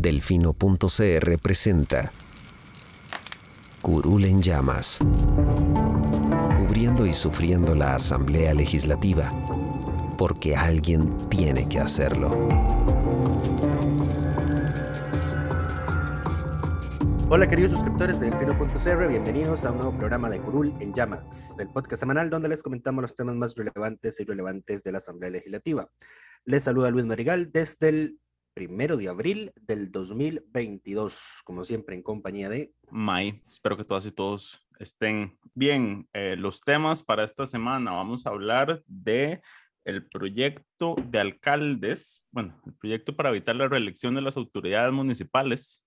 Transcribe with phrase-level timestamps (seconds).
[0.00, 2.10] Delfino.cr presenta
[3.82, 4.98] Curul en llamas.
[6.56, 9.30] Cubriendo y sufriendo la Asamblea Legislativa.
[10.16, 12.30] Porque alguien tiene que hacerlo.
[17.28, 21.68] Hola queridos suscriptores de Delfino.cr, bienvenidos a un nuevo programa de Curul en Llamas, el
[21.68, 25.90] podcast semanal donde les comentamos los temas más relevantes e irrelevantes de la Asamblea Legislativa.
[26.46, 28.18] Les saluda Luis Marigal desde el
[28.54, 32.72] primero de abril del 2022, como siempre en compañía de...
[32.90, 36.08] May, espero que todas y todos estén bien.
[36.12, 39.40] Eh, los temas para esta semana, vamos a hablar de
[39.84, 45.86] el proyecto de alcaldes, bueno, el proyecto para evitar la reelección de las autoridades municipales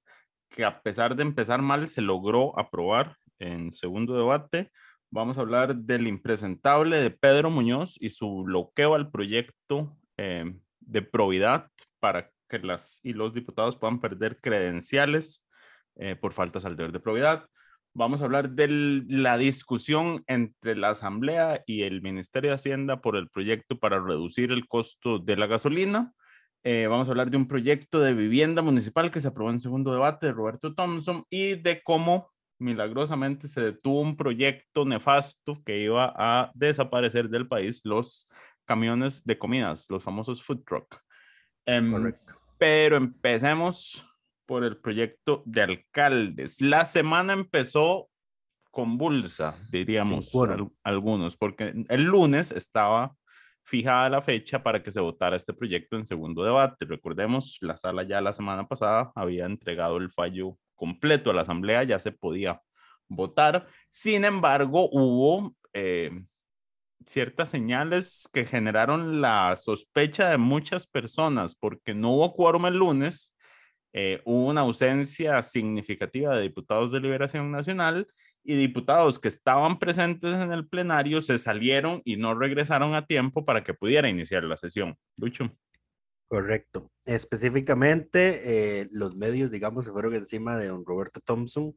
[0.50, 4.72] que a pesar de empezar mal se logró aprobar en segundo debate.
[5.12, 11.02] Vamos a hablar del impresentable de Pedro Muñoz y su bloqueo al proyecto eh, de
[11.02, 15.46] probidad para que las y los diputados puedan perder credenciales
[15.96, 17.48] eh, por faltas al deber de probidad.
[17.96, 23.16] Vamos a hablar de la discusión entre la Asamblea y el Ministerio de Hacienda por
[23.16, 26.12] el proyecto para reducir el costo de la gasolina.
[26.64, 29.94] Eh, vamos a hablar de un proyecto de vivienda municipal que se aprobó en segundo
[29.94, 36.14] debate de Roberto Thompson y de cómo milagrosamente se detuvo un proyecto nefasto que iba
[36.16, 38.30] a desaparecer del país los
[38.66, 41.04] camiones de comidas, los famosos food truck.
[41.66, 42.14] Em,
[42.64, 44.08] pero empecemos
[44.46, 46.62] por el proyecto de alcaldes.
[46.62, 48.10] La semana empezó
[48.72, 50.32] convulsa, diríamos
[50.82, 53.18] algunos, porque el lunes estaba
[53.66, 56.86] fijada la fecha para que se votara este proyecto en segundo debate.
[56.86, 61.84] Recordemos, la sala ya la semana pasada había entregado el fallo completo a la Asamblea,
[61.84, 62.62] ya se podía
[63.10, 63.68] votar.
[63.90, 66.12] Sin embargo, hubo eh,
[67.06, 73.36] ciertas señales que generaron la sospecha de muchas personas porque no hubo quórum el lunes,
[73.94, 78.08] eh, hubo una ausencia significativa de diputados de Liberación Nacional
[78.44, 83.46] y diputados que estaban presentes en el plenario se salieron y no regresaron a tiempo
[83.46, 84.98] para que pudiera iniciar la sesión.
[85.18, 85.56] Lucho.
[86.28, 86.92] Correcto.
[87.06, 88.42] Específicamente,
[88.82, 91.76] eh, los medios, digamos, se fueron encima de don Roberto Thompson,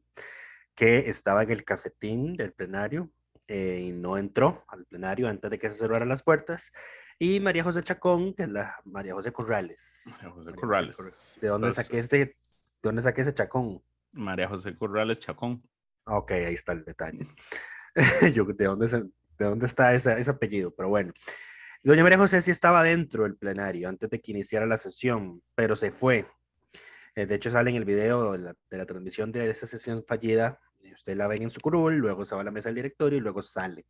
[0.75, 3.11] que estaba en el cafetín del plenario
[3.47, 6.71] eh, y no entró al plenario antes de que se cerraran las puertas.
[7.19, 10.03] Y María José Chacón, que es la María José Corrales.
[10.05, 11.27] María José Corrales.
[11.41, 12.35] ¿De dónde saqué este, de
[12.83, 13.81] dónde saqué ese Chacón?
[14.11, 15.63] María José Corrales Chacón.
[16.05, 17.27] Ok, ahí está el detalle.
[18.33, 20.71] Yo, ¿de dónde, de dónde está ese, ese apellido?
[20.75, 21.13] Pero bueno.
[21.83, 25.75] Doña María José sí estaba dentro del plenario antes de que iniciara la sesión, pero
[25.75, 26.27] se fue.
[27.15, 30.03] Eh, de hecho, sale en el video de la, de la transmisión de esa sesión
[30.05, 30.59] fallida.
[30.93, 33.21] Usted la ve en su curul, luego se va a la mesa del directorio y
[33.21, 33.85] luego sale.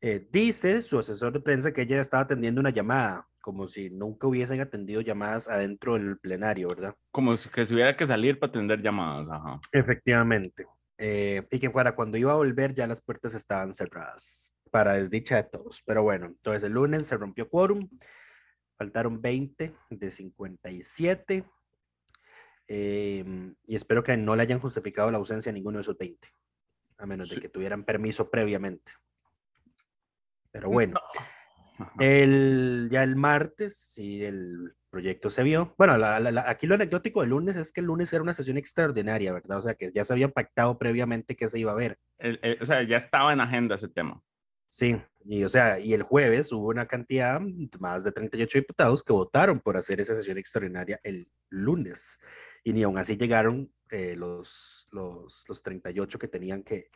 [0.00, 4.26] Eh, dice su asesor de prensa que ella estaba atendiendo una llamada, como si nunca
[4.26, 6.94] hubiesen atendido llamadas adentro del plenario, ¿verdad?
[7.10, 9.60] Como si que se hubiera que salir para atender llamadas, ajá.
[9.72, 10.66] Efectivamente.
[10.96, 15.36] Eh, y que para cuando iba a volver ya las puertas estaban cerradas, para desdicha
[15.36, 15.82] de todos.
[15.84, 17.88] Pero bueno, entonces el lunes se rompió quórum,
[18.78, 21.44] faltaron 20 de 57.
[22.72, 23.24] Eh,
[23.66, 26.28] y espero que no le hayan justificado la ausencia a ninguno de esos 20,
[26.98, 28.92] a menos de que tuvieran permiso previamente.
[30.52, 31.00] Pero bueno,
[31.98, 35.74] el, ya el martes, sí, el proyecto se vio.
[35.78, 35.94] Bueno,
[36.46, 39.58] aquí lo anecdótico del lunes es que el lunes era una sesión extraordinaria, ¿verdad?
[39.58, 41.98] O sea, que ya se había pactado previamente que se iba a ver.
[42.60, 44.22] o sea, ya estaba en agenda ese tema.
[44.68, 47.40] Sí, y o sea, y el jueves hubo una cantidad,
[47.80, 52.16] más de 38 diputados que votaron por hacer esa sesión extraordinaria el lunes.
[52.64, 56.90] Y ni aún así llegaron eh, los, los, los 38 que tenían que,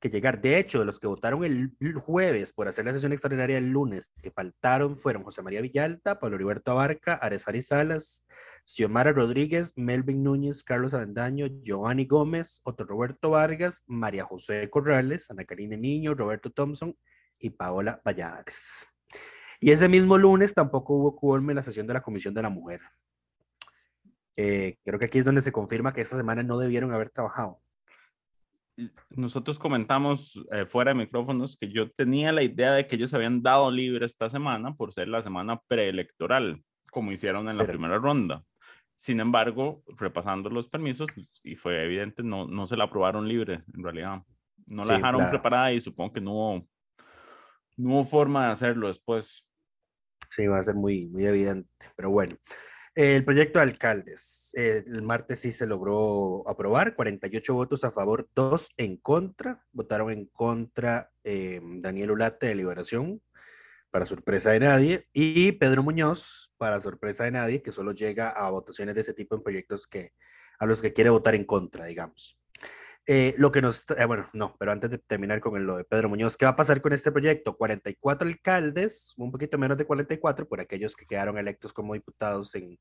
[0.00, 0.40] que llegar.
[0.40, 4.12] De hecho, de los que votaron el jueves por hacer la sesión extraordinaria el lunes,
[4.22, 8.24] que faltaron fueron José María Villalta, Pablo Heriberto Abarca, Arezari Salas,
[8.64, 15.44] Xiomara Rodríguez, Melvin Núñez, Carlos Avendaño, Giovanni Gómez, Otto Roberto Vargas, María José Corrales, Ana
[15.44, 16.94] Karina Niño, Roberto Thompson
[17.38, 18.86] y Paola Valladares.
[19.58, 22.50] Y ese mismo lunes tampoco hubo quórum en la sesión de la Comisión de la
[22.50, 22.80] Mujer.
[24.40, 27.60] Eh, creo que aquí es donde se confirma que esta semana no debieron haber trabajado
[29.10, 33.42] nosotros comentamos eh, fuera de micrófonos que yo tenía la idea de que ellos habían
[33.42, 38.44] dado libre esta semana por ser la semana preelectoral, como hicieron en la primera ronda.
[38.94, 41.08] sin embargo, repasando los permisos,
[41.44, 44.22] y fue evidente, no, no se la aprobaron libre, en realidad.
[44.66, 46.68] No la Sí, dejaron la- preparada y supongo que no hubo,
[47.76, 49.46] no hubo forma de hacerlo después.
[50.30, 52.36] Sí, va a ser muy, muy evidente, pero bueno.
[52.98, 58.28] El proyecto de alcaldes, eh, el martes sí se logró aprobar, 48 votos a favor,
[58.34, 59.64] 2 en contra.
[59.70, 63.22] Votaron en contra eh, Daniel Ulate de Liberación,
[63.92, 68.50] para sorpresa de nadie, y Pedro Muñoz, para sorpresa de nadie, que solo llega a
[68.50, 70.14] votaciones de ese tipo en proyectos que,
[70.58, 72.37] a los que quiere votar en contra, digamos.
[73.10, 75.84] Eh, lo que nos, eh, bueno, no, pero antes de terminar con el- lo de
[75.84, 77.56] Pedro Muñoz, ¿qué va a pasar con este proyecto?
[77.56, 82.78] 44 alcaldes, un poquito menos de 44 por aquellos que quedaron electos como diputados en,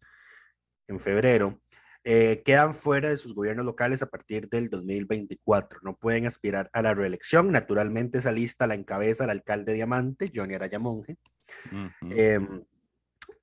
[0.89, 1.61] en febrero,
[2.03, 5.79] eh, quedan fuera de sus gobiernos locales a partir del 2024.
[5.81, 7.49] No pueden aspirar a la reelección.
[7.49, 11.15] Naturalmente esa lista la encabeza el alcalde Diamante, Johnny Araya Monge.
[11.71, 12.11] Ujú.
[12.11, 12.63] Em,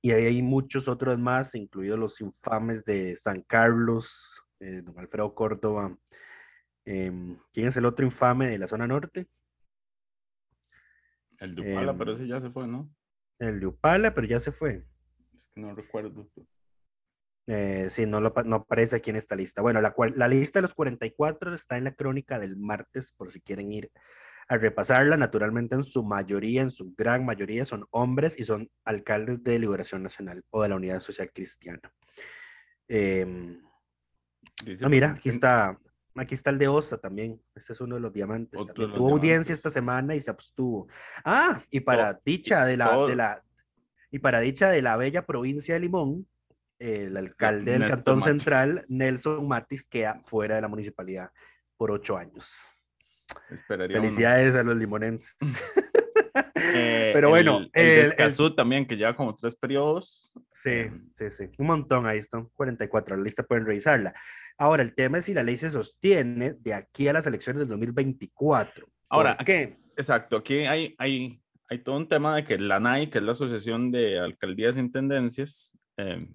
[0.03, 5.33] y ahí hay muchos otros más, incluidos los infames de San Carlos, eh, don Alfredo
[5.33, 5.95] Córdoba.
[6.85, 9.27] Em, ¿Quién es el otro infame de la zona norte?
[11.39, 12.89] el de Upala, pero em, ese ya se fue, ¿no?
[13.39, 14.85] El de Upala, pero ya se fue.
[15.33, 16.29] Es que no recuerdo.
[17.47, 19.61] Eh, sí, no, lo, no aparece aquí en esta lista.
[19.61, 23.41] Bueno, la, la lista de los 44 está en la crónica del martes, por si
[23.41, 23.91] quieren ir
[24.47, 25.17] a repasarla.
[25.17, 30.03] Naturalmente, en su mayoría, en su gran mayoría, son hombres y son alcaldes de Liberación
[30.03, 31.81] Nacional o de la Unidad Social Cristiana.
[32.87, 33.61] Em,
[34.63, 35.77] Dice Ah, mira, aquí está,
[36.15, 37.41] aquí está el de Osa también.
[37.53, 38.59] Este es uno de los diamantes.
[38.73, 39.49] Tuvo audiencia diamantes.
[39.51, 40.87] esta semana y se abstuvo.
[41.23, 43.07] Ah, y para dicha de la, todo.
[43.07, 43.43] de la,
[44.11, 46.27] y para dicha de la bella provincia de Limón,
[46.79, 48.31] el alcalde del Néstor Cantón Matis.
[48.31, 51.29] Central, Nelson Matis, queda fuera de la municipalidad
[51.77, 52.53] por ocho años.
[53.49, 54.07] Esperaría uno.
[54.07, 55.35] Felicidades a los limonenses.
[56.77, 60.33] Eh, Pero bueno, el, el el- también, que lleva como tres periodos.
[60.51, 61.09] Sí, Em.
[61.13, 61.49] sí, sí.
[61.57, 64.13] Un montón, ahí están 44, la lista pueden revisarla.
[64.57, 67.67] Ahora, el tema es si la ley se sostiene de aquí a las elecciones del
[67.69, 68.87] 2024.
[69.09, 69.77] Ahora, ¿Por qué?
[69.97, 73.33] Exacto, aquí hay, hay, hay todo un tema de que la NAI, que es la
[73.33, 76.27] Asociación de Alcaldías e Intendencias, eh,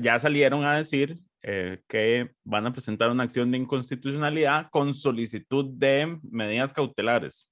[0.00, 5.66] ya salieron a decir eh, que van a presentar una acción de inconstitucionalidad con solicitud
[5.74, 7.50] de medidas cautelares.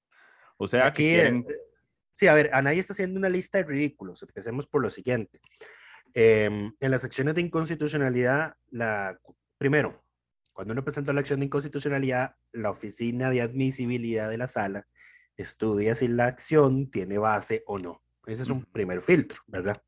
[0.57, 1.45] O sea, Aquí, que quieren...
[1.49, 1.53] eh,
[2.13, 4.21] sí, a ver, Anay está haciendo una lista de ridículos.
[4.21, 5.39] Empecemos por lo siguiente.
[6.13, 9.17] Em, en las acciones de inconstitucionalidad, la,
[9.59, 10.01] primero,
[10.53, 14.87] cuando uno presenta la acción de inconstitucionalidad, la oficina de admisibilidad de la sala
[15.37, 18.01] estudia si la acción tiene base o no.
[18.25, 19.81] Ese es un primer filtro, ¿verdad?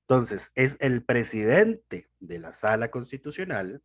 [0.00, 3.82] Entonces, es el presidente de la sala constitucional,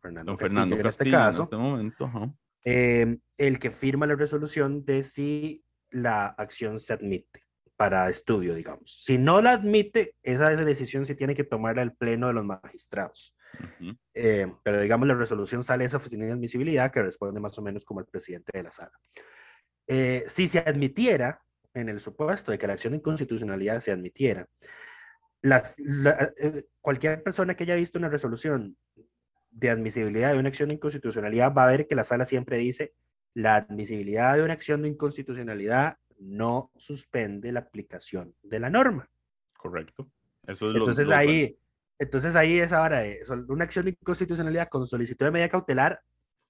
[0.00, 2.04] Fernando, Don Fernando Castillo, en este Castillo en caso, este momento.
[2.04, 2.34] ajá.
[2.64, 7.42] eh, el que firma la resolución de si la acción se admite
[7.76, 9.02] para estudio, digamos.
[9.04, 12.44] Si no la admite, esa esa decisión sí tiene que tomarla el pleno de los
[12.44, 13.34] magistrados.
[13.80, 13.96] Ujú.
[14.14, 17.62] Eh, pero digamos, la resolución sale de esa oficina de admisibilidad que responde más o
[17.62, 18.92] menos como el presidente de la sala.
[19.86, 21.40] Eh, si se admitiera,
[21.74, 24.46] en el supuesto de que la acción de inconstitucionalidad se admitiera,
[25.42, 28.76] las, la- eh, cualquier persona que haya visto una resolución
[29.50, 32.94] de admisibilidad de una acción de inconstitucionalidad va a ver que la sala siempre dice
[33.34, 39.08] la admisibilidad de una acción de inconstitucionalidad no suspende la aplicación de la norma.
[39.56, 40.10] Correcto.
[40.46, 41.56] Eso es Entonces lo- ahí,
[41.98, 46.00] entonces ahí es ahora de una acción de inconstitucionalidad con solicitud de medida cautelar,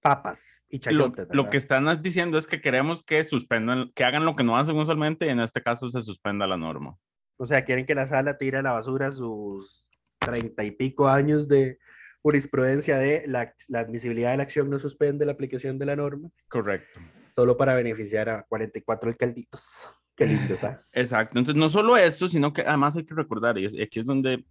[0.01, 1.27] papas y lo, chayotes.
[1.31, 1.51] lo ¿verdad?
[1.51, 5.27] que están diciendo es que queremos que suspendan, que hagan lo que no hacen usualmente
[5.27, 6.97] y en este caso se suspenda la norma.
[7.37, 11.49] O sea, quieren que la sala tire a la basura sus treinta y pico años
[11.49, 11.79] de
[12.23, 16.29] jurisprudencia de la, la admisibilidad de la acción no suspende la aplicación de la norma,
[16.49, 17.01] Correcto.
[17.35, 19.89] solo para beneficiar a 44 alcalditos.
[20.17, 20.85] Qué lindos, ¿ah?
[20.93, 21.39] Exacto.
[21.39, 24.45] Entonces, no solo eso, sino que además hay que recordar, y aquí es donde...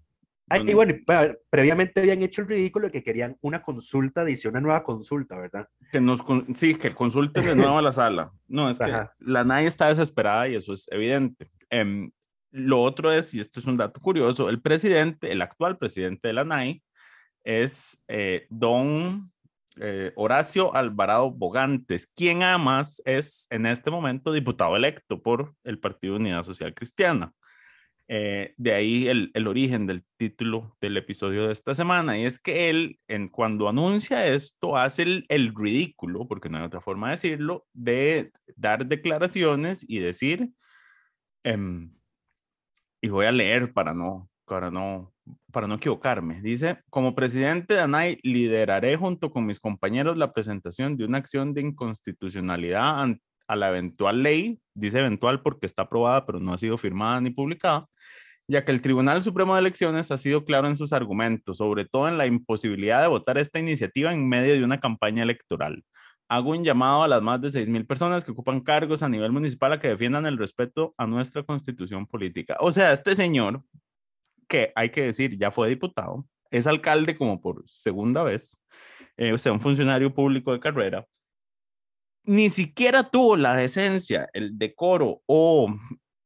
[0.49, 0.95] Donde- y bueno,
[1.49, 5.67] previamente habían hecho el ridículo de que querían una consulta, dice una nueva consulta, ¿verdad?
[5.91, 8.31] que nos con- sí, que consulte de nuevo a la sala.
[8.47, 8.85] No, es que
[9.19, 11.49] la NAI está desesperada y eso es evidente.
[11.69, 12.11] Em,
[12.51, 16.33] lo otro es, y esto es un dato curioso, el presidente, el actual presidente de
[16.33, 16.81] la NAI
[17.43, 19.31] es eh, don
[19.79, 26.15] eh, Horacio Alvarado Bogantes, quien además es en este momento diputado electo por el Partido
[26.15, 27.31] Unidad Social Cristiana.
[28.09, 32.39] Eh, de ahí el, el origen del título del episodio de esta semana, y es
[32.39, 37.07] que él, en, cuando anuncia esto, hace el, el ridículo, porque no hay otra forma
[37.07, 40.51] de decirlo, de dar declaraciones y decir,
[41.43, 41.91] em,
[43.01, 45.13] y voy a leer para no, para no,
[45.51, 46.41] para no equivocarme.
[46.41, 51.53] Dice, como presidente de ANAI, lideraré junto con mis compañeros la presentación de una acción
[51.53, 56.57] de inconstitucionalidad an- a la eventual ley, dice eventual porque está aprobada, pero no ha
[56.57, 57.87] sido firmada ni publicada,
[58.47, 62.07] ya que el Tribunal Supremo de Elecciones ha sido claro en sus argumentos, sobre todo
[62.07, 65.83] en la imposibilidad de votar esta iniciativa en medio de una campaña electoral.
[66.29, 69.71] Hago un llamado a las más de 6.000 personas que ocupan cargos a nivel municipal
[69.73, 72.57] a que defiendan el respeto a nuestra constitución política.
[72.59, 73.63] O sea, este señor,
[74.47, 78.61] que hay que decir, ya fue diputado, es alcalde como por segunda vez,
[79.17, 81.05] eh, o sea, un funcionario público de carrera,
[82.27, 85.73] ni siquiera tuvo la decencia, el decoro o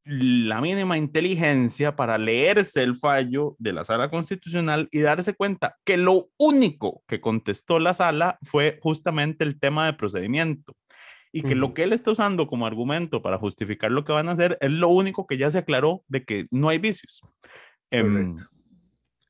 [0.04, 5.96] la mínima inteligencia para leerse el fallo de la sala constitucional y darse cuenta que
[5.96, 10.74] lo único que contestó la sala fue justamente el tema de procedimiento
[11.30, 14.32] y que lo que él está usando como argumento para justificar lo que van a
[14.32, 17.22] hacer es lo único que ya se aclaró de que no hay vicios.
[17.90, 18.36] Em,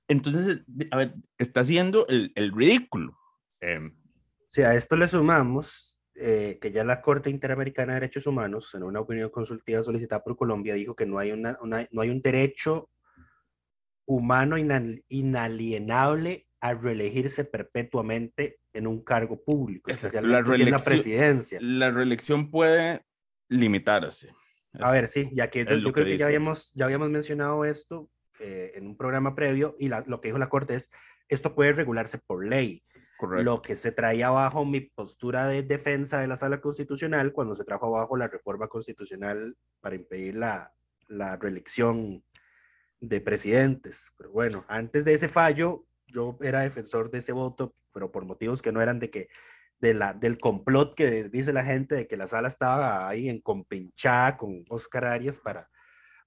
[0.09, 3.17] entonces, a ver, está haciendo el, el ridículo.
[3.61, 3.93] Eh,
[4.49, 8.83] si a esto le sumamos eh, que ya la Corte Interamericana de Derechos Humanos, en
[8.83, 12.91] una opinión consultiva solicitada por Colombia, dijo que no hay, una, no hay un derecho
[14.07, 14.57] humano
[15.09, 21.59] inalienable a reelegirse perpetuamente en un cargo público, especialmente la, la presidencia.
[21.61, 23.05] La reelección puede
[23.49, 24.33] limitarse.
[24.75, 28.73] A ver, sí, ya que yo, creo que, ya, habíamos, ya habíamos mencionado esto eh,
[28.75, 30.91] en un programa previo y lo que dijo la Corte es,
[31.29, 32.83] esto puede regularse por ley.
[33.23, 37.65] Lo que se traía abajo mi postura de defensa de la sala constitucional cuando se
[37.65, 40.73] trajo abajo la reforma constitucional para impedir la,
[41.09, 42.25] la reelección
[43.01, 44.13] de presidentes.
[44.17, 48.63] Pero bueno, antes de ese fallo, yo era defensor de ese voto, pero por motivos
[48.63, 49.29] que no eran de que
[49.79, 53.41] de la, del complot que dice la gente de que la sala estaba ahí en
[53.41, 55.69] compinchada con Oscar Arias para,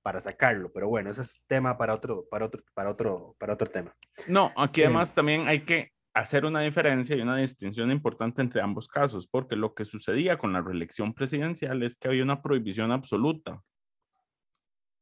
[0.04, 0.72] para sacarlo.
[0.74, 3.96] Pero bueno, ese es tema para otro, para otro, para otro, para otro tema.
[4.28, 8.62] No, aquí eh, además también hay que hacer una diferencia y una distinción importante entre
[8.62, 12.94] ambos casos, porque lo que sucedía con la reelección presidencial es que había una prohibición
[12.94, 13.62] absoluta,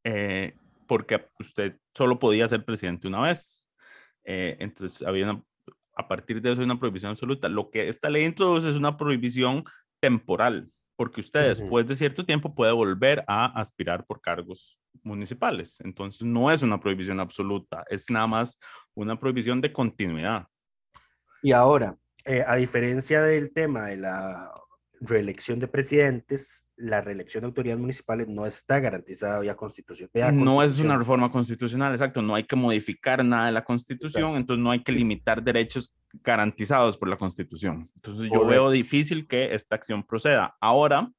[0.04, 0.56] eh,
[0.88, 3.64] porque usted solo podía ser presidente una vez.
[4.24, 5.44] Eh, entonces, había una,
[5.96, 7.48] a partir de eso una prohibición absoluta.
[7.48, 9.64] Lo que esta ley introduce es una prohibición
[10.02, 15.80] temporal, porque usted después de cierto tiempo puede volver a aspirar por cargos municipales.
[15.82, 18.60] Entonces, no es una prohibición absoluta, es nada más
[18.96, 20.48] una prohibición de continuidad.
[21.44, 24.50] Y ahora, eh, a diferencia del tema de la
[25.02, 30.10] reelección de presidentes, la reelección de autoridades municipales no está garantizada vía constitución.
[30.14, 32.22] No es una reforma constitucional, exacto.
[32.22, 36.98] No hay que modificar nada de la constitución, entonces no hay que limitar derechos garantizados
[36.98, 37.92] por la constitución.
[37.96, 40.56] Entonces yo veo difícil que esta acción proceda.
[40.62, 41.12] Ahora,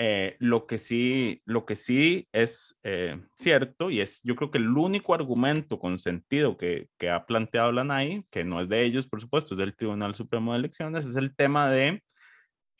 [0.00, 4.58] eh, lo, que sí, lo que sí es eh, cierto, y es yo creo que
[4.58, 8.84] el único argumento con sentido que, que, ha planteado la NAI, que no es de
[8.84, 12.02] ellos, por supuesto, es del Tribunal Supremo de Elecciones, es el tema de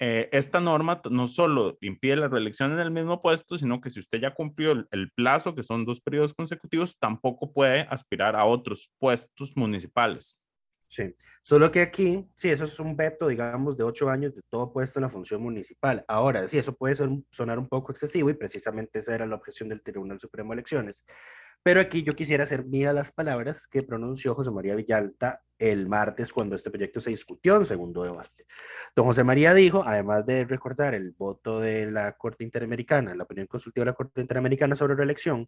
[0.01, 3.99] eh, esta norma no solo impide la reelección en el mismo puesto, sino que si
[3.99, 8.45] usted ya cumplió el, el plazo, que son dos periodos consecutivos, tampoco puede aspirar a
[8.45, 10.39] otros puestos municipales.
[10.89, 14.73] Sí, solo que aquí, sí, eso es un veto, digamos, de ocho años de todo
[14.73, 16.05] puesto en la función municipal.
[16.09, 16.97] Ahora, sí, eso puede
[17.31, 21.05] sonar un poco excesivo y precisamente esa era la objeción del Tribunal Supremo de Elecciones.
[21.63, 26.33] Pero aquí yo quisiera hacer mía las palabras que pronunció José María Villalta el martes
[26.33, 28.47] cuando este proyecto se discutió en segundo debate.
[28.95, 33.49] Don José María dijo, además de recordar el voto de la Corte Interamericana, la opinión
[33.49, 35.47] consultiva de la Corte Interamericana sobre reelección,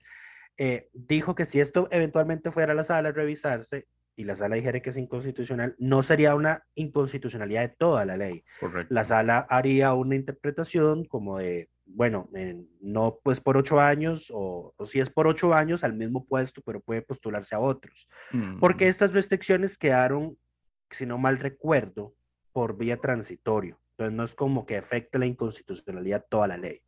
[0.58, 3.86] eh, dijo que si esto eventualmente fuera a la sala a revisarse,
[4.16, 8.44] y la sala dijera que es inconstitucional, no sería una inconstitucionalidad de toda la ley.
[8.88, 12.28] La sala haría una interpretación como de, bueno,
[12.80, 16.80] no pues por ocho años o, si es por ocho años al mismo puesto, pero
[16.80, 18.08] puede postularse a otros.
[18.58, 20.36] Porque estas restricciones quedaron,
[20.90, 22.14] si no mal recuerdo,
[22.52, 23.80] por vía transitorio.
[23.92, 26.82] Entonces no es como que afecte la inconstitucionalidad toda la ley.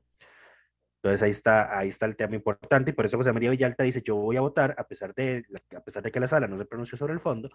[1.03, 4.03] Entonces ahí está, ahí está el tema importante y por eso José María Villalta dice,
[4.05, 5.45] yo voy a votar, a pesar, de,
[5.77, 7.51] a pesar de que la sala no se pronunció sobre el fondo,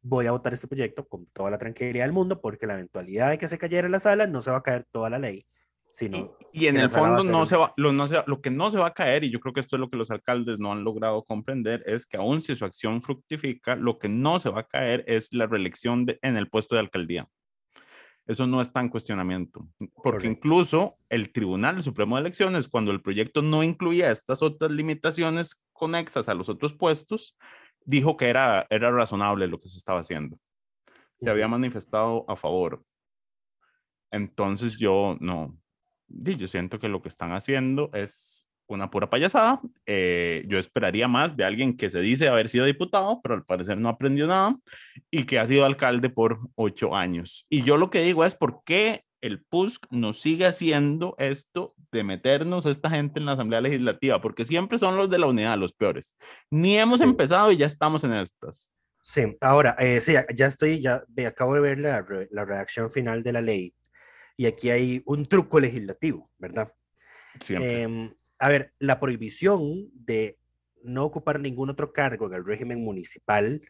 [0.00, 3.38] voy a votar este proyecto con toda la tranquilidad del mundo porque la eventualidad de
[3.38, 5.44] que se cayera la sala no se va a caer toda la ley.
[5.90, 8.78] Sino y, en el fondo no se va, lo, no se, lo que no se
[8.78, 10.82] va a caer, y yo creo que esto es lo que los alcaldes no han
[10.82, 14.68] logrado comprender, es que aun si su acción fructifica, lo que no se va a
[14.68, 17.28] caer es la reelección de, en el puesto de alcaldía.
[18.26, 19.68] Eso no está en cuestionamiento,
[20.02, 25.62] porque incluso el Tribunal Supremo de Elecciones, cuando el proyecto no incluía estas otras limitaciones
[25.74, 27.36] conexas a los otros puestos,
[27.84, 30.38] dijo que era, era razonable lo que se estaba haciendo.
[31.18, 32.82] Se había manifestado a favor.
[34.10, 35.58] Entonces yo no,
[36.08, 39.60] yo siento que lo que están haciendo es una pura payasada.
[39.86, 43.78] Eh, yo esperaría más de alguien que se dice haber sido diputado, pero al parecer
[43.78, 44.56] no aprendió nada
[45.10, 47.46] y que ha sido alcalde por ocho años.
[47.48, 52.04] Y yo lo que digo es, ¿por qué el PUSC nos sigue haciendo esto de
[52.04, 55.56] meternos a esta gente en la Asamblea Legislativa, porque siempre son los de la unidad
[55.56, 56.14] los peores.
[56.50, 57.04] Ni hemos Sí.
[57.04, 58.68] empezado y ya estamos en estas.
[59.00, 63.32] Sí, ahora, eh, sí, ya estoy, ya acabo de ver la, la redacción final de
[63.32, 63.74] la ley
[64.36, 66.70] y aquí hay un truco legislativo, ¿verdad?
[67.40, 67.82] Siempre.
[67.82, 70.38] Em, a ver, la prohibición de
[70.82, 73.62] no ocupar ningún otro cargo en el régimen municipal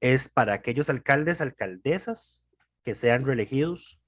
[0.00, 2.42] es para aquellos alcaldes, alcaldesas
[2.82, 4.00] que sean reelegidos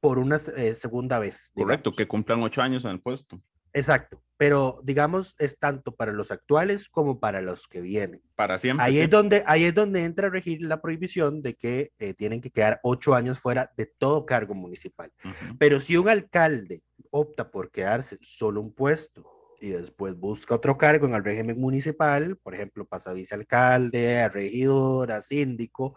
[0.00, 1.50] por una eh, segunda vez.
[1.54, 3.40] Correcto, que cumplan ocho años en el puesto.
[3.72, 8.22] Exacto, pero digamos es tanto para los actuales como para los que vienen.
[8.36, 8.86] Para siempre.
[8.86, 12.40] Ahí es donde, ahí es donde entra a regir la prohibición de que eh, tienen
[12.40, 15.10] que quedar ocho años fuera de todo cargo municipal.
[15.58, 16.82] Pero si un alcalde
[17.14, 19.24] opta por quedarse solo un puesto
[19.60, 24.28] y después busca otro cargo en el régimen municipal, por ejemplo, pasa a vicealcalde, a
[24.28, 25.94] regidor, a síndico,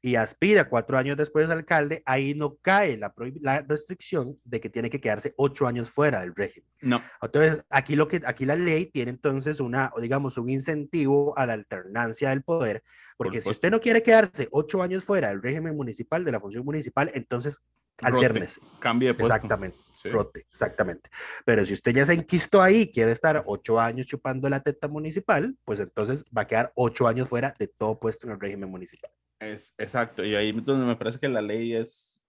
[0.00, 3.12] y aspira cuatro años después de alcalde, ahí no cae la,
[3.42, 6.70] la restricción de que tiene que quedarse ocho años fuera del régimen.
[6.80, 11.46] No, Entonces, aquí, lo que, aquí la ley tiene entonces una, digamos, un incentivo a
[11.46, 12.82] la alternancia del poder,
[13.18, 13.58] porque si supuesto.
[13.58, 17.60] usted no quiere quedarse ocho años fuera del régimen municipal, de la función municipal, entonces
[17.98, 18.14] Rote.
[18.14, 18.60] altérnese.
[18.78, 19.34] cambie de puesto.
[19.34, 20.08] Exactamente, Sí.
[20.08, 21.10] rote, exactamente.
[21.44, 24.88] Pero si usted ya se enquistó ahí y quiere estar ocho años chupando la teta
[24.88, 28.70] municipal, pues entonces va a quedar ocho años fuera de todo puesto en el régimen
[28.70, 29.10] municipal.
[29.38, 32.22] Es, exacto, y ahí donde me parece que la ley es,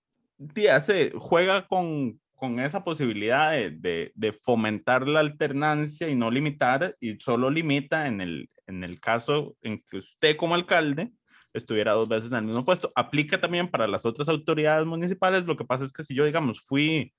[0.53, 6.29] sí, hace, juega con, con esa posibilidad de, de, de fomentar la alternancia y no
[6.29, 11.11] limitar, y solo limita en el, en el caso en que usted como alcalde
[11.53, 12.91] estuviera dos veces en el mismo puesto.
[12.95, 16.61] Aplica también para las otras autoridades municipales, lo que pasa es que si yo, digamos,
[16.61, 17.13] fui,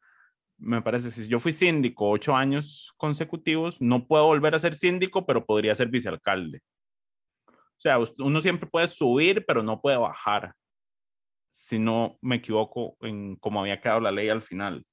[0.62, 5.26] me parece, si yo fui síndico ocho años consecutivos, no puedo volver a ser síndico,
[5.26, 6.60] pero podría ser vicealcalde.
[7.48, 10.54] O sea, uno siempre puede subir, pero no puede bajar.
[11.50, 14.84] Si no me equivoco en cómo había quedado la ley al final.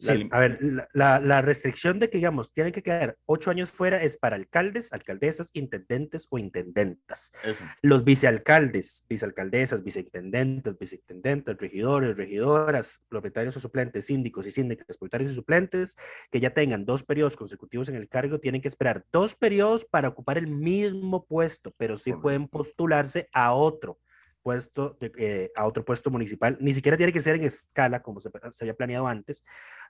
[0.00, 0.58] Sí, a ver,
[0.94, 5.50] la, restricción de que, digamos, tienen que quedar ocho años fuera es para alcaldes, alcaldesas,
[5.52, 7.30] intendentes o intendentas.
[7.44, 7.62] Eso.
[7.82, 15.34] Los vicealcaldes, vicealcaldesas, viceintendentes, viceintendentes, regidores, regidoras, propietarios o suplentes, síndicos y síndicas, propietarios y
[15.34, 15.96] suplentes,
[16.30, 20.08] que ya tengan dos periodos consecutivos en el cargo, tienen que esperar dos periodos para
[20.08, 23.98] ocupar el mismo puesto, pero sí pueden postularse a otro
[24.42, 26.56] puesto, de- eh, a otro puesto municipal.
[26.60, 29.44] Ni siquiera tiene que ser en escala, como se, se había planeado antes,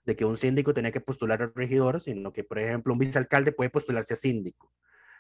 [0.05, 3.53] de que un síndico tenía que postular al regidor, sino que, por ejemplo, un vicealcalde
[3.53, 4.73] puede postularse a síndico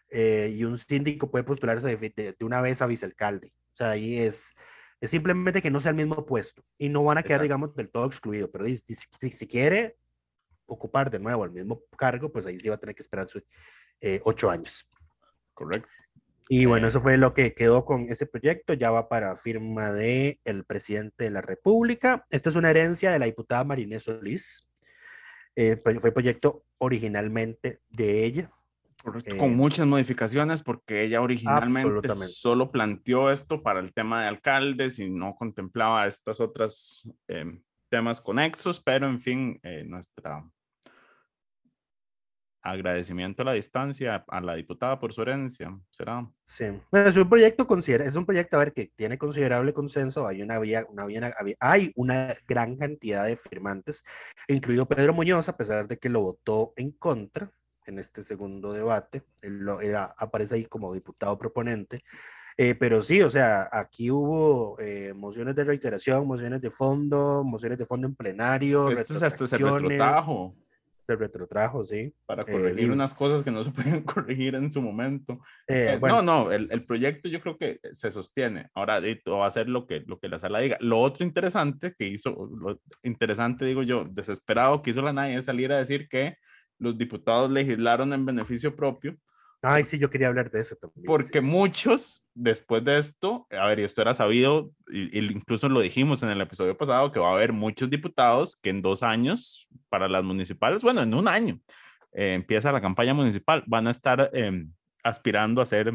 [0.09, 3.53] eh, y un síndico puede postularse de, de- de una vez a vicealcalde.
[3.73, 4.53] O sea, ahí es,
[5.01, 7.43] es simplemente que no sea el mismo puesto y no van a quedar, Exacto.
[7.45, 8.51] digamos, del todo excluidos.
[8.53, 8.95] Pero di- si,
[9.31, 9.97] si quiere
[10.67, 13.43] ocupar de nuevo el mismo cargo, pues ahí sí va a tener que esperar sus
[14.01, 14.89] eh, ocho años.
[15.55, 15.89] Correcto.
[16.53, 16.89] Y bueno, Eh.
[16.89, 18.75] eso fue lo que quedó con ese proyecto.
[18.75, 22.27] Ya va para firma de el presidente de la República.
[22.29, 24.69] Esta es una herencia de la diputada Marinés Solís.
[25.55, 28.51] Eh, fue proyecto originalmente de ella.
[29.01, 34.29] Correcto, Eh, con muchas modificaciones porque ella originalmente solo planteó esto para el tema de
[34.29, 40.45] alcaldes y no contemplaba estas otras em, temas conexos, pero en fin, eh, nuestra
[42.63, 46.29] agradecimiento a la distancia a la diputada por su herencia, será.
[46.45, 46.67] Sí.
[46.93, 50.27] Es un proyecto considera, es un proyecto a ver que tiene considerable consenso.
[50.27, 54.05] Hay una vía, una vía- hay una gran cantidad de firmantes,
[54.49, 57.51] incluido Pedro Muñoz, a pesar de que lo votó en contra
[57.87, 59.23] en este segundo debate.
[59.41, 62.05] Él lo- era, aparece ahí como diputado proponente.
[62.57, 67.79] Eh, pero sí, o sea, aquí hubo eh, mociones de reiteración, mociones de fondo, mociones
[67.79, 70.55] de fondo en plenario, Esto es hasta se retrotrajo
[71.11, 72.15] Se retrotrajo, sí.
[72.25, 75.41] para Eh, corregir y- unas cosas que no se pueden corregir en su momento.
[75.67, 78.69] Eh, Eh, bueno, no, no, el, el proyecto yo creo que se sostiene.
[78.75, 80.77] Ahora va a hacer lo que, lo que la sala diga.
[80.81, 85.47] Lo otro interesante que hizo, lo interesante digo yo, desesperado que hizo la NAI es
[85.47, 86.37] salir a decir que
[86.79, 89.17] los diputados legislaron en beneficio propio,
[89.63, 91.03] Ay, sí, yo quería hablar de eso también.
[91.03, 91.07] sí.
[91.07, 95.81] porque muchos después de esto, a ver, y esto era sabido, y, y incluso lo
[95.81, 99.69] dijimos en el episodio pasado, que va a haber muchos diputados que en dos años,
[99.89, 101.61] para las municipales, bueno, en un año,
[102.13, 105.93] eh, empieza la campaña municipal, van a estar em, aspirando a ser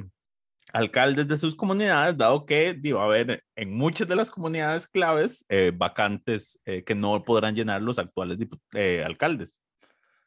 [0.74, 5.46] alcaldes de sus comunidades, dado que digo, a ver, en muchas de las comunidades claves,
[5.50, 8.38] eh, vacantes eh, que no podrán llenar los actuales
[8.74, 9.60] eh, alcaldes.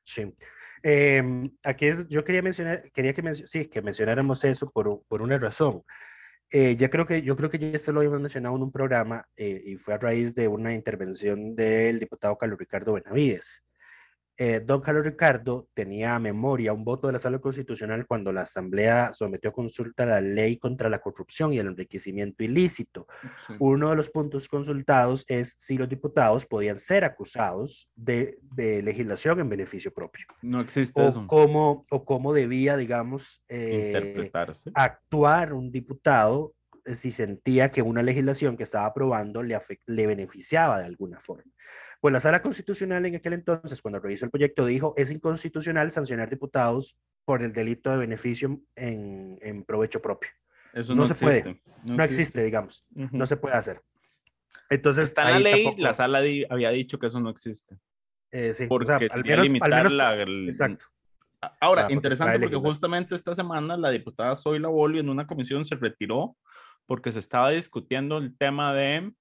[0.05, 0.33] Sí.
[0.83, 3.23] Em, aquí es- yo quería mencionar, quería que,
[3.71, 5.83] que mencionáramos eso por, por una razón.
[6.51, 9.27] Eh, ya creo que, yo creo que ya esto lo habíamos mencionado en un programa
[9.37, 13.63] eh, y fue a raíz de una intervención del diputado Carlos Ricardo Benavides.
[14.41, 18.43] Eh, don Carlos Ricardo tenía a memoria un voto de la Sala Constitucional cuando la
[18.43, 23.09] Asamblea sometió a consulta la ley contra la corrupción y el enriquecimiento ilícito.
[23.49, 23.55] Sí.
[23.59, 29.41] Uno de los puntos consultados es si los diputados podían ser acusados de, de legislación
[29.41, 31.27] en beneficio propio No existe o eso.
[31.27, 34.71] cómo, o cómo debía, digamos, eh, Interpretarse.
[34.75, 40.85] actuar un diputado eh, si sentía que una legislación que estaba aprobando le beneficiaba de
[40.87, 41.51] alguna forma.
[42.01, 46.31] Pues la sala constitucional en aquel entonces, cuando revisó el proyecto, dijo es inconstitucional sancionar
[46.31, 50.31] diputados por el delito de beneficio en, en provecho propio.
[50.73, 51.39] Eso no no, se puede.
[51.39, 51.63] existe.
[51.85, 53.17] No, existe, digamos, Ujú.
[53.17, 53.81] no se puede hacer.
[54.71, 57.79] Entonces, Está en la ley, tampoco- la sala di- había dicho que eso no existe.
[58.31, 60.15] eh, sí, o Porque sea, al menos- al limitar menos- la...
[60.15, 60.85] el- Exacto.
[61.61, 62.71] Ahora, potestad interesante porque legislar.
[62.71, 66.37] justamente esta semana la diputada Zoila Bolio en una comisión se retiró
[66.87, 69.13] porque se estaba discutiendo el tema de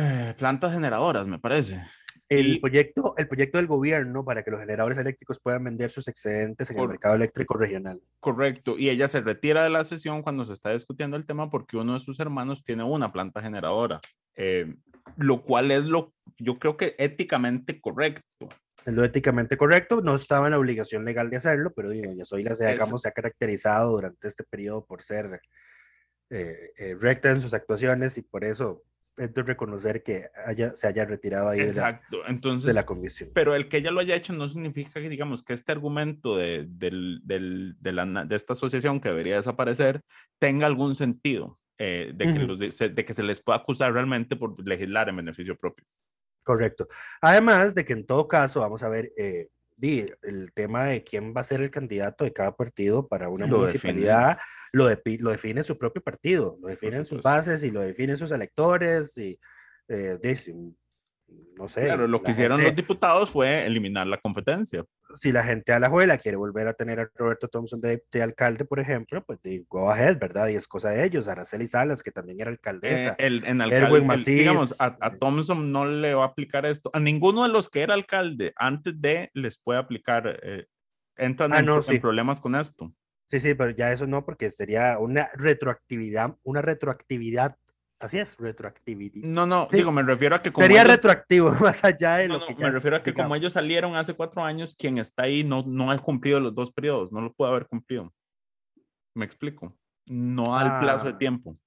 [0.00, 1.82] eh, plantas generadoras, me parece.
[2.28, 6.06] El, Y- proyecto, el proyecto del gobierno para que los generadores eléctricos puedan vender sus
[6.06, 8.00] excedentes en el mercado eléctrico regional.
[8.20, 8.78] Correcto.
[8.78, 11.94] Y ella se retira de la sesión cuando se está discutiendo el tema porque uno
[11.94, 14.00] de sus hermanos tiene una planta generadora,
[14.36, 14.74] eh,
[15.16, 18.48] lo cual es lo, yo creo que éticamente correcto.
[18.86, 22.24] Es lo éticamente correcto, no estaba en la obligación legal de hacerlo, pero digo, ya
[22.24, 25.42] soy la digamos, se ha caracterizado durante este periodo por ser
[26.30, 28.84] eh, eh, recta en sus actuaciones y por eso
[29.20, 32.22] es de reconocer que haya, se haya retirado ahí de la, Exacto.
[32.22, 33.30] de Entonces, la comisión.
[33.34, 36.66] pero el que ella lo haya hecho no significa que, digamos, que este argumento de,
[36.68, 40.00] del- del- de, la de esta asociación que debería desaparecer
[40.38, 41.58] tenga algún sentido.
[41.82, 45.08] eh, de, que los de, se- de que se les pueda acusar realmente por legislar
[45.08, 45.86] en beneficio propio.
[46.42, 46.88] Correcto.
[47.22, 49.48] Además de que en todo caso, vamos a ver, eh,
[49.80, 53.46] di, el tema de quién va a ser el candidato de cada partido para una
[53.46, 54.38] Lo municipalidad
[54.72, 58.30] lo, depi- lo define su propio partido, lo definen sus bases y lo definen sus
[58.30, 59.38] electores y
[59.88, 60.54] eh, si-
[61.56, 61.82] no sé.
[61.84, 64.84] Claro, lo que hicieron gente- los diputados fue eliminar la competencia.
[65.14, 68.22] si la gente a la juela quiere volver a tener a Roberto Thompson de, de
[68.22, 70.48] alcalde, por ejemplo, pues di, go ahead, ¿verdad?
[70.48, 71.26] Y es cosa de ellos.
[71.28, 73.10] Araceli Salas, que también era alcaldesa.
[73.10, 74.24] Eh, el, en alcalde, el- Macís.
[74.26, 76.90] digamos, a, a Thompson no le va a aplicar esto.
[76.94, 80.38] A ninguno de los que era alcalde antes de les puede aplicar.
[80.42, 80.66] eh,
[81.16, 81.98] entran Ah, en, no, en sí.
[81.98, 82.90] problemas con esto.
[83.28, 87.56] Sí, sí, pero ya eso no, porque sería una retroactividad, una retroactividad.
[88.00, 89.28] Así es, retroactividad.
[89.28, 89.76] No, no, Sí.
[89.76, 92.46] digo, me refiero a que como Sería ellos- retroactivo, más allá de no, lo no,
[92.46, 95.62] que me refiero a que como ellos salieron hace cuatro años, quien está ahí no,
[95.66, 98.12] no ha cumplido los dos periodos, no lo puede haber cumplido.
[99.14, 99.76] Me explico.
[100.06, 101.18] No da el plazo de Ah.
[101.18, 101.58] tiempo.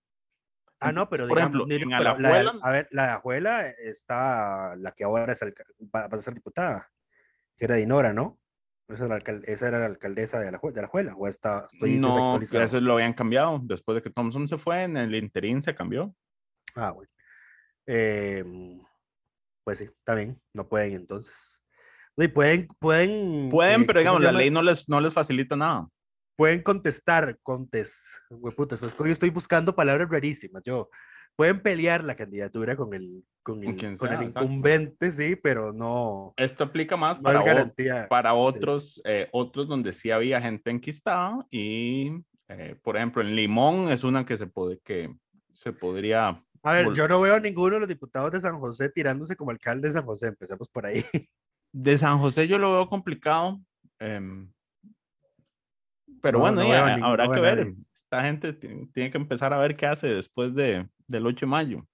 [0.79, 3.69] Ah, no, pero Por digamos, ejemplo, en pero la- Alajuela- a ver, la de Ajuela
[3.69, 5.63] está la que ahora es alca-
[5.95, 6.89] va, va a ser diputada,
[7.57, 8.37] que era Dinora, ¿no?
[8.89, 12.41] Esa, era la esa era la alcaldesa de Alajuela, de Alajuela, o está, estoy No,
[12.41, 13.59] eso lo habían cambiado.
[13.63, 16.13] Después de que Thompson se fue, en el interín se cambió.
[16.75, 17.11] Ah, bueno.
[17.85, 18.43] Eh,
[19.63, 21.61] pues sí, está bien, no pueden entonces.
[22.15, 23.49] Oye, pueden, pueden.
[23.49, 25.87] Pueden, eh, pero ¿cómo digamos, la ley no les, no les facilita nada.
[26.35, 28.21] Pueden contestar, contes.
[28.71, 30.63] Estoy, hoy estoy buscando palabras rarísimas.
[30.63, 30.89] Yo,
[31.35, 34.43] pueden pelear la candidatura con el, con el, con sea, el exacto.
[34.43, 38.07] incumbente, sí, pero no, Esto aplica más no para, o- garantía.
[38.09, 42.11] para otros, eh, otros donde sí había gente enquistada y,
[42.47, 45.13] eh, por ejemplo, en Limón es una que se puede que
[45.53, 46.43] se podría.
[46.63, 49.51] A ver, yo no veo a ninguno de los diputados de San José tirándose como
[49.51, 50.27] alcalde de San José.
[50.27, 51.03] Empecemos por ahí.
[51.75, 53.59] De San José yo lo veo complicado.
[53.99, 54.51] em,
[56.21, 57.73] pero No, bueno, no ya, habrá que ver.
[57.93, 61.49] Esta gente ti- tiene que empezar a ver qué hace después de, del 8 de
[61.49, 61.87] mayo.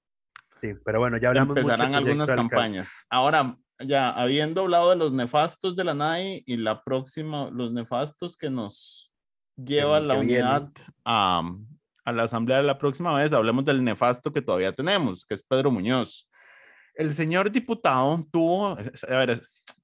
[0.53, 3.05] Sí, pero bueno, ya hablamos mucho Empezarán proyecto algunas campañas.
[3.09, 8.35] Ahora, ya habiendo hablado de los nefastos de la NAI y la próxima, los nefastos
[8.35, 9.11] que nos
[9.55, 10.69] lleva Que- la unidad
[11.05, 11.41] a,
[12.09, 15.43] a la asamblea de la próxima vez, hablemos del nefasto que todavía tenemos, que es
[15.43, 16.29] Pedro Muñoz.
[16.93, 19.41] El señor diputado tuvo, a ver,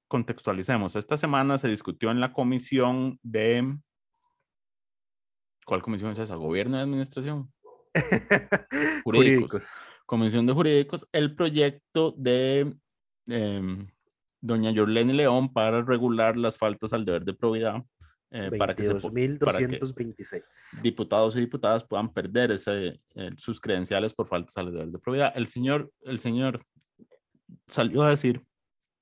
[0.08, 3.76] contextualicemos, esta semana se discutió en la comisión de,
[5.64, 6.36] ¿cuál comisión es esa?
[6.36, 7.52] ¿Gobierno y Administración?
[9.04, 9.04] Jurídicos.
[9.04, 9.64] Jurídicos.
[10.04, 12.76] Comisión de Jurídicos, el proyecto de
[13.26, 13.88] em,
[14.40, 17.82] doña Yorlene León para regular las faltas al deber de probidad
[18.30, 20.82] eh, para que, se po- para que 22.226.
[20.82, 25.32] diputados y diputadas puedan perder ese, eh, sus credenciales por faltas al deber de probidad.
[25.36, 26.64] El señor, el señor
[27.66, 28.42] salió a decir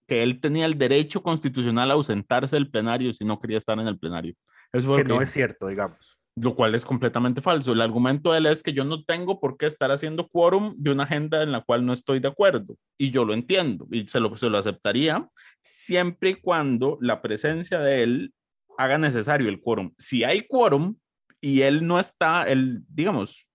[0.06, 3.88] que él tenía el derecho constitucional a ausentarse del plenario si no quería estar en
[3.88, 4.34] el plenario.
[4.72, 6.18] Eso fue Que lo no que- es cierto, digamos.
[6.36, 7.72] lo cual es completamente falso.
[7.72, 10.90] El argumento de él es que yo no tengo por qué estar haciendo quórum de
[10.90, 12.76] una agenda en la cual no estoy de acuerdo.
[12.98, 15.26] Y yo lo entiendo y se lo, se lo aceptaría
[15.62, 18.34] siempre y cuando la presencia de él
[18.78, 19.92] haga necesario el quórum.
[19.98, 20.96] Si hay quórum
[21.40, 23.48] y él no está, él, digamos,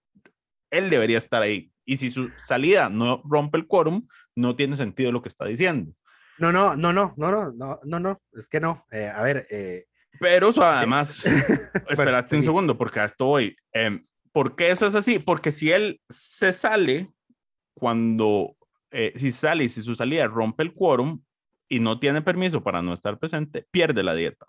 [0.71, 1.71] él debería estar ahí.
[1.85, 5.91] Y si su salida no rompe el quórum, no tiene sentido lo que está diciendo.
[6.37, 8.85] No, no, no, no, no, no, no, no, es que no.
[8.91, 9.47] Eh, a ver.
[9.49, 9.85] Eh,
[10.19, 11.25] Pero además,
[11.89, 13.55] espérate un segundo, porque a esto voy.
[13.73, 14.01] Eh,
[14.31, 15.19] ¿Por qué eso es así?
[15.19, 17.11] Porque si él se sale
[17.73, 18.55] cuando,
[18.91, 21.23] eh, si sale y si su salida rompe el quórum
[21.67, 24.45] y no tiene permiso para no estar presente, pierde la dieta.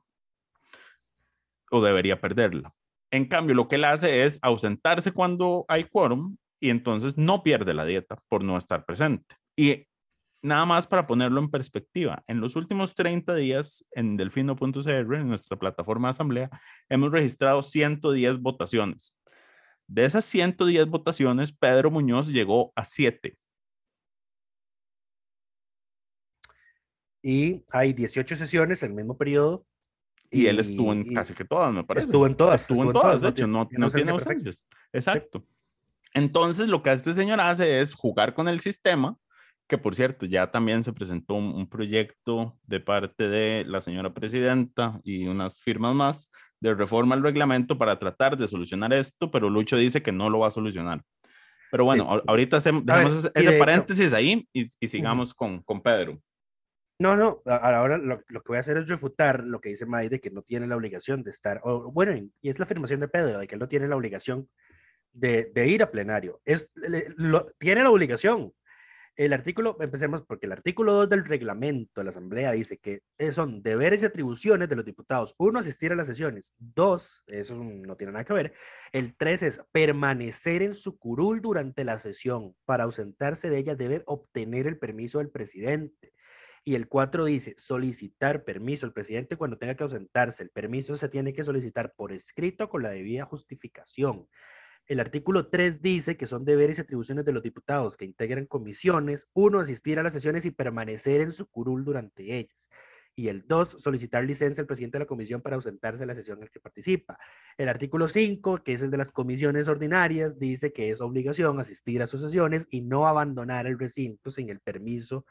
[1.70, 2.74] O debería perderla.
[3.12, 7.74] En cambio, lo que él hace es ausentarse cuando hay quórum y entonces no pierde
[7.74, 9.36] la dieta por no estar presente.
[9.56, 9.86] Y
[10.42, 15.58] nada más para ponerlo en perspectiva, en los últimos 30 días en delfino.cr, en nuestra
[15.58, 16.50] plataforma de asamblea,
[16.88, 19.16] hemos registrado 110 votaciones.
[19.88, 23.36] De esas 110 votaciones, Pedro Muñoz llegó a 7.
[27.22, 29.66] y hay 18 sesiones en el mismo periodo.
[30.30, 32.06] Y, él estuvo en y casi que todas, me parece.
[32.06, 32.62] Estuvo en todas.
[32.62, 34.64] Estuvo en todas, de hecho, no, no tiene ausencias.
[34.92, 35.44] Exacto.
[36.14, 39.16] Entonces, lo que este señor hace es jugar con el sistema,
[39.68, 44.12] que por cierto, ya también se presentó un, un proyecto de parte de la señora
[44.12, 49.48] presidenta y unas firmas más de reforma al reglamento para tratar de solucionar esto, pero
[49.48, 51.02] Lucho dice que no lo va a solucionar.
[51.70, 52.10] Pero bueno, Sí.
[52.10, 55.62] ahor- ahorita hacemos, dejamos ese, y ese de hecho- paréntesis ahí y, y sigamos con,
[55.62, 56.20] con Pedro.
[57.00, 60.10] No, no, ahora lo, lo que voy a hacer es refutar lo que dice May
[60.10, 63.08] de que no tiene la obligación de estar, o bueno, y es la afirmación de
[63.08, 64.50] Pedro, de que él no tiene la obligación
[65.12, 66.42] de, ir a plenario.
[66.44, 66.70] Es,
[67.16, 68.52] lo- tiene la obligación.
[69.16, 73.00] El artículo, empecemos porque el artículo 2 del reglamento de la Asamblea dice que
[73.32, 75.34] son deberes y atribuciones de los diputados.
[75.38, 76.54] Uno, asistir a las sesiones.
[76.58, 78.52] Dos, eso no tiene nada que ver.
[78.92, 82.54] El tres es permanecer en su curul durante la sesión.
[82.66, 86.12] Para ausentarse de ella debe obtener el permiso del presidente.
[86.62, 90.42] Y el 4 dice solicitar permiso al presidente cuando tenga que ausentarse.
[90.42, 94.28] El permiso se tiene que solicitar por escrito con la debida justificación.
[94.86, 99.28] El artículo 3 dice que son deberes y atribuciones de los diputados que integran comisiones.
[99.32, 102.68] Uno, asistir a las sesiones y permanecer en su curul durante ellas.
[103.16, 106.38] Y el 2, solicitar licencia al presidente de la comisión para ausentarse de la sesión
[106.38, 107.18] en la que participa.
[107.56, 112.02] El artículo 5, que es el de las comisiones ordinarias, dice que es obligación asistir
[112.02, 115.24] a sus sesiones y no abandonar el recinto sin el permiso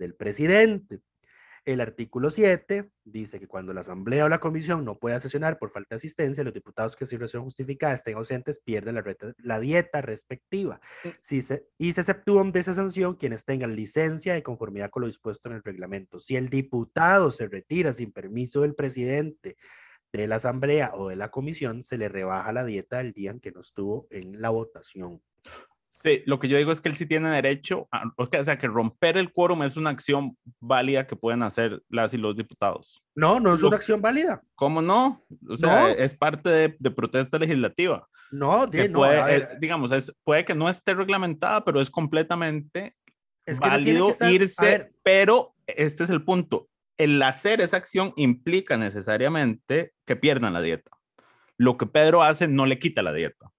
[0.00, 0.98] del presidente.
[1.66, 5.70] El artículo 7 dice que cuando la asamblea o la comisión no pueda sesionar por
[5.70, 9.60] falta de asistencia, los diputados que sin razón justificada estén ausentes pierden la, reta- la
[9.60, 10.80] dieta respectiva.
[11.20, 15.06] Si se, y se exceptúan de esa sanción quienes tengan licencia de conformidad con lo
[15.06, 16.18] dispuesto en el reglamento.
[16.18, 19.58] Si el diputado se retira sin permiso del presidente
[20.12, 23.38] de la asamblea o de la comisión, se le rebaja la dieta el día en
[23.38, 25.20] que no estuvo en la votación.
[26.02, 28.66] Sí, lo que yo digo es que él sí tiene derecho, a, o sea, que
[28.66, 33.02] romper el quórum es una acción válida que pueden hacer las y los diputados.
[33.14, 34.40] No, no es Lo- una acción válida.
[34.54, 35.22] ¿Cómo no?
[35.46, 35.88] O sea, No.
[35.88, 38.08] es parte de, de protesta legislativa.
[38.30, 42.96] No, de, no, puede, eh, digamos, es, puede que no esté reglamentada, pero es completamente
[43.44, 46.68] es que no tiene que válido estar- irse, pero este es el punto.
[46.96, 50.90] El hacer esa acción implica necesariamente que pierdan la dieta.
[51.58, 53.50] Lo que Pedro hace no le quita la dieta.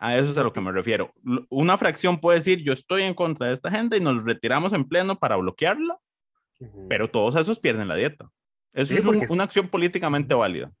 [0.00, 1.12] A eso es a lo que me refiero.
[1.50, 4.84] Una fracción puede decir, yo estoy en contra de esta gente y nos retiramos en
[4.88, 5.96] pleno para bloquearla,
[6.60, 6.88] Ujú.
[6.88, 8.28] pero todos esos pierden la dieta.
[8.72, 10.72] Eso Sí, es un- una acción políticamente válida.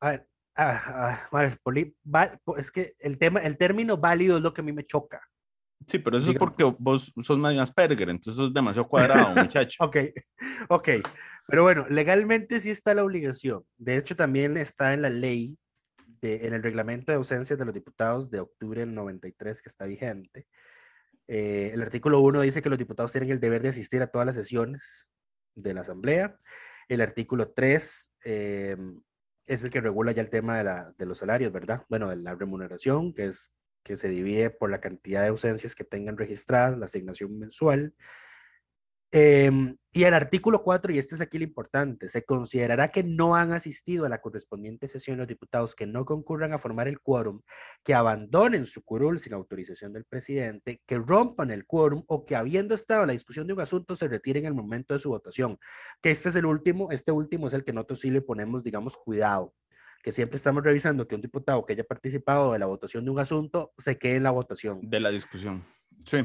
[0.00, 1.52] A ver, ah, ah,
[2.58, 5.22] es que el tema, el término válido es lo que a mí me choca.
[5.86, 6.36] Sí, pero eso Diga.
[6.36, 9.76] es porque vos sos medio Asperger, entonces eso es demasiado cuadrado, muchacho.
[9.84, 9.96] Ok,
[10.68, 10.88] ok.
[11.48, 13.62] Pero bueno, legalmente sí está la obligación.
[13.78, 15.56] De hecho, también está en la ley,
[16.20, 19.86] de, en el reglamento de ausencias de los diputados de octubre del 93 que está
[19.86, 20.46] vigente.
[21.28, 24.26] Eh, el artículo 1 dice que los diputados tienen el deber de asistir a todas
[24.26, 25.08] las sesiones
[25.54, 26.38] de la Asamblea.
[26.88, 28.76] El artículo 3 eh,
[29.46, 31.84] es el que regula ya el tema de, la, de los salarios, ¿verdad?
[31.88, 33.52] Bueno, de la remuneración, que es
[33.82, 37.94] que se divide por la cantidad de ausencias que tengan registradas, la asignación mensual.
[39.12, 43.34] Em, y el artículo 4, y este es aquí lo importante, se considerará que no
[43.34, 47.40] han asistido a la correspondiente sesión los diputados que no concurran a formar el quórum,
[47.82, 52.74] que abandonen su curul sin autorización del presidente, que rompan el quórum o que habiendo
[52.74, 55.58] estado en la discusión de un asunto se retiren en el momento de su votación.
[56.02, 58.98] Que este es el último, este último es el que nosotros sí le ponemos, digamos,
[58.98, 59.54] cuidado,
[60.02, 63.18] que siempre estamos revisando que un diputado que haya participado de la votación de un
[63.18, 64.80] asunto se quede en la votación.
[64.82, 65.64] De la discusión.
[66.04, 66.18] Sí.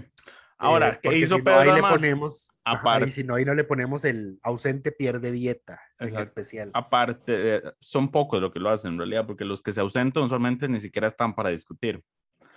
[0.61, 1.93] Ahora, Eh, ¿qué hizo si no, Pedro ahí le además?
[1.93, 6.15] ponemos, ajá, Aparte- y si no, ahí no le ponemos el ausente pierde dieta en
[6.17, 6.69] especial.
[6.73, 10.23] Aparte, de- son pocos los que lo hacen en realidad, porque los que se ausentan
[10.23, 12.01] usualmente ni siquiera están para discutir.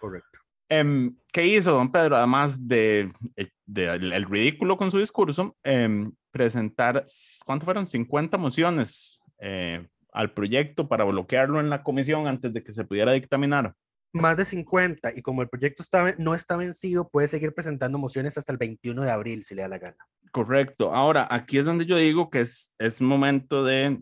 [0.00, 0.38] Correcto.
[0.68, 2.16] Em, ¿Qué hizo don Pedro?
[2.16, 7.04] Además de, eh, de el, el ridículo con su discurso, em, presentar,
[7.44, 7.86] ¿cuánto fueron?
[7.86, 13.12] 50 mociones eh, al proyecto para bloquearlo en la comisión antes de que se pudiera
[13.12, 13.74] dictaminar.
[14.14, 18.38] Más de 50 y como el proyecto está, no está vencido, puede seguir presentando mociones
[18.38, 19.96] hasta el 21 de abril, si le da la gana.
[20.30, 20.94] Correcto.
[20.94, 23.98] Ahora, aquí es donde yo digo que es, es momento de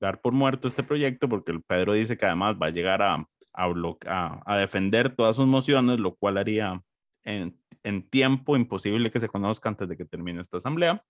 [0.00, 3.26] dar por muerto este proyecto, porque el Pedro dice que además va a llegar a,
[3.52, 6.82] a, a defender todas sus mociones, lo cual haría
[7.24, 11.04] en, en, tiempo imposible que se conozca antes de que termine esta asamblea.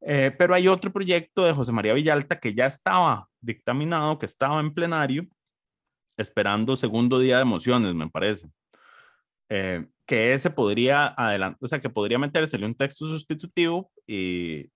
[0.00, 4.60] Eh, pero hay otro proyecto de José María Villalta que ya estaba dictaminado, que estaba
[4.60, 5.26] en plenario,
[6.22, 8.48] esperando segundo día de mociones, me parece.
[9.48, 14.70] Eh, que ese podría adelantar, o sea, que podría metérsele un texto sustitutivo y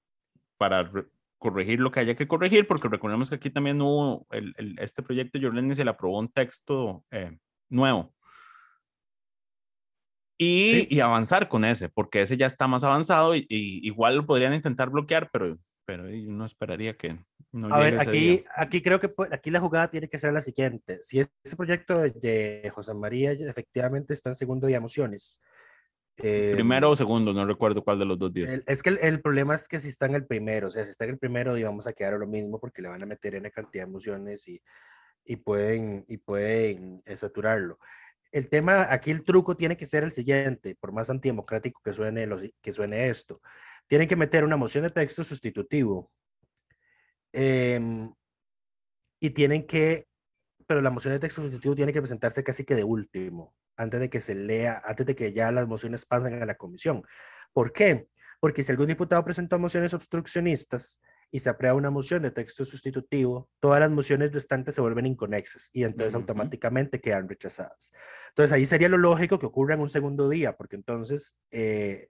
[0.59, 0.91] para
[1.39, 5.03] corregir lo que haya que corregir, porque recordemos que aquí también hubo, el, el, este
[5.03, 8.15] proyecto Jorleni se le aprobó un texto eh, nuevo.
[10.39, 10.89] Y, Sí.
[10.91, 14.53] y, avanzar con ese, porque ese ya está más avanzado y, y igual lo podrían
[14.53, 17.17] intentar bloquear, pero, pero uno esperaría que
[17.53, 18.41] no A llegue ver, ese aquí, día.
[18.57, 20.99] aquí creo que aquí la jugada tiene que ser la siguiente.
[21.03, 25.41] Si ese proyecto de, José María efectivamente está en segundo día de mociones.
[26.19, 28.53] eh, Primero o segundo, no recuerdo cuál de los dos días.
[28.53, 30.83] el- es que el, el problema es que si está en el primero, o sea,
[30.85, 33.35] si está en el primero, íbamos a quedar lo mismo porque le van a meter
[33.37, 34.61] en cantidad de mociones y,
[35.25, 37.79] y pueden, y pueden eh, saturarlo.
[38.33, 42.27] El tema, aquí el truco tiene que ser el siguiente, por más antidemocrático que suene,
[42.27, 43.41] lo- que suene esto.
[43.87, 46.11] Tienen que meter una moción de texto sustitutivo
[47.33, 48.13] em,
[49.21, 50.09] y tienen que,
[50.67, 54.11] pero la moción de texto sustitutivo tiene que presentarse casi que de último, antes de
[54.11, 57.03] que se lea, antes de que ya las mociones pasen a la comisión.
[57.53, 58.09] ¿Por qué?
[58.41, 63.49] Porque si algún diputado presentó mociones obstruccionistas y se aprueba una moción de texto sustitutivo,
[63.61, 66.23] todas las mociones restantes se vuelven inconexas y entonces Ujú.
[66.23, 67.93] automáticamente quedan rechazadas.
[68.29, 72.09] Entonces ahí sería lo lógico que ocurra en un segundo día, porque entonces eh,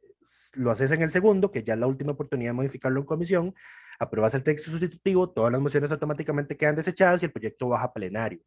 [0.54, 3.54] lo haces en el segundo, que ya es la última oportunidad de modificarlo en comisión,
[3.98, 7.92] apruebas el texto sustitutivo, todas las mociones automáticamente quedan desechadas y el proyecto baja a
[7.92, 8.40] plenario.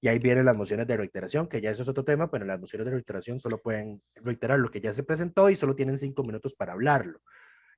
[0.00, 2.58] Y ahí vienen las mociones de reiteración, que ya eso es otro tema, pero las
[2.58, 6.24] mociones de reiteración solo pueden reiterar lo que ya se presentó y solo tienen cinco
[6.24, 7.20] minutos para hablarlo.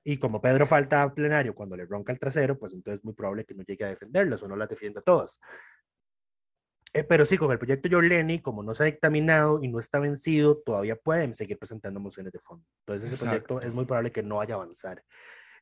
[0.02, 3.14] Y como Pedro falta a plenario cuando le ronca el trasero, pues entonces es muy
[3.14, 5.38] probable que no llegue a defenderlas o no las defienda todas.
[6.96, 9.98] Eh, pero sí, con el proyecto Yorleni, como no se ha dictaminado y no está
[9.98, 12.64] vencido, todavía pueden seguir presentando mociones de fondo.
[12.87, 15.02] Entonces ese proyecto es muy probable que no vaya a avanzar.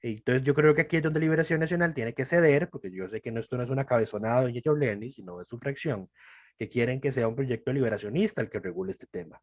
[0.02, 3.22] Entonces yo creo que aquí es donde Liberación Nacional tiene que ceder, porque yo sé
[3.22, 6.10] que no, esto no es una cabezonada de Yorleni, sino es su fracción,
[6.58, 9.40] que quieren que sea un proyecto liberacionista el que regule este tema.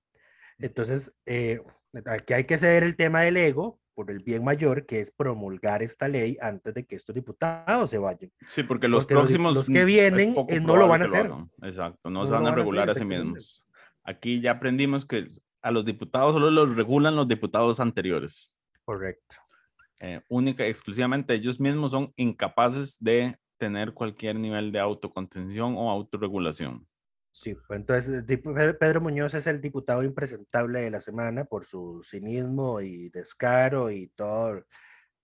[0.59, 1.61] Entonces, eh,
[2.05, 5.83] aquí hay que ceder el tema del ego por el bien mayor, que es promulgar
[5.83, 8.31] esta ley antes de que estos diputados se vayan.
[8.47, 9.55] Sí, porque los Porque próximos.
[9.55, 11.29] los que mm, vienen, eh, no lo van a hacer.
[11.63, 13.65] Exacto, no, No se van a van a hacer, regular a sí mismos.
[14.03, 15.27] Aquí ya aprendimos que
[15.61, 18.51] a los diputados solo los regulan los diputados anteriores.
[18.85, 19.35] Correcto.
[19.99, 26.87] Eh, única exclusivamente ellos mismos son incapaces de tener cualquier nivel de autocontención o autorregulación.
[27.41, 28.25] Sí, pues entonces
[28.77, 34.09] Pedro Muñoz es el diputado impresentable de la semana por su cinismo y descaro y
[34.09, 34.65] todo,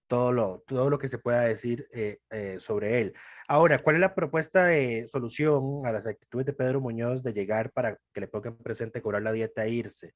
[0.07, 3.13] todo, lo, todo lo que se pueda decir eh, eh, sobre él.
[3.49, 7.73] Ahora, ¿cuál es la propuesta de solución a las actitudes de Pedro Muñoz de llegar
[7.73, 10.13] para que le pongan presente cobrar la dieta e irse?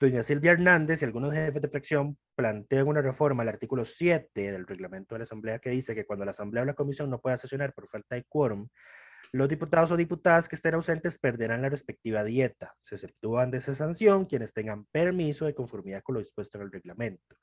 [0.00, 4.66] Doña Silvia Hernández y algunos jefes de fracción plantean una reforma al artículo 7 del
[4.66, 7.36] reglamento de la Asamblea que dice que cuando la Asamblea o la Comisión no pueda
[7.36, 8.68] sesionar por falta de quórum,
[9.32, 12.74] los diputados o diputadas que estén ausentes perderán la respectiva dieta.
[12.82, 16.72] Se exceptúan de esa sanción quienes tengan permiso de conformidad con lo dispuesto en el
[16.72, 17.36] reglamento.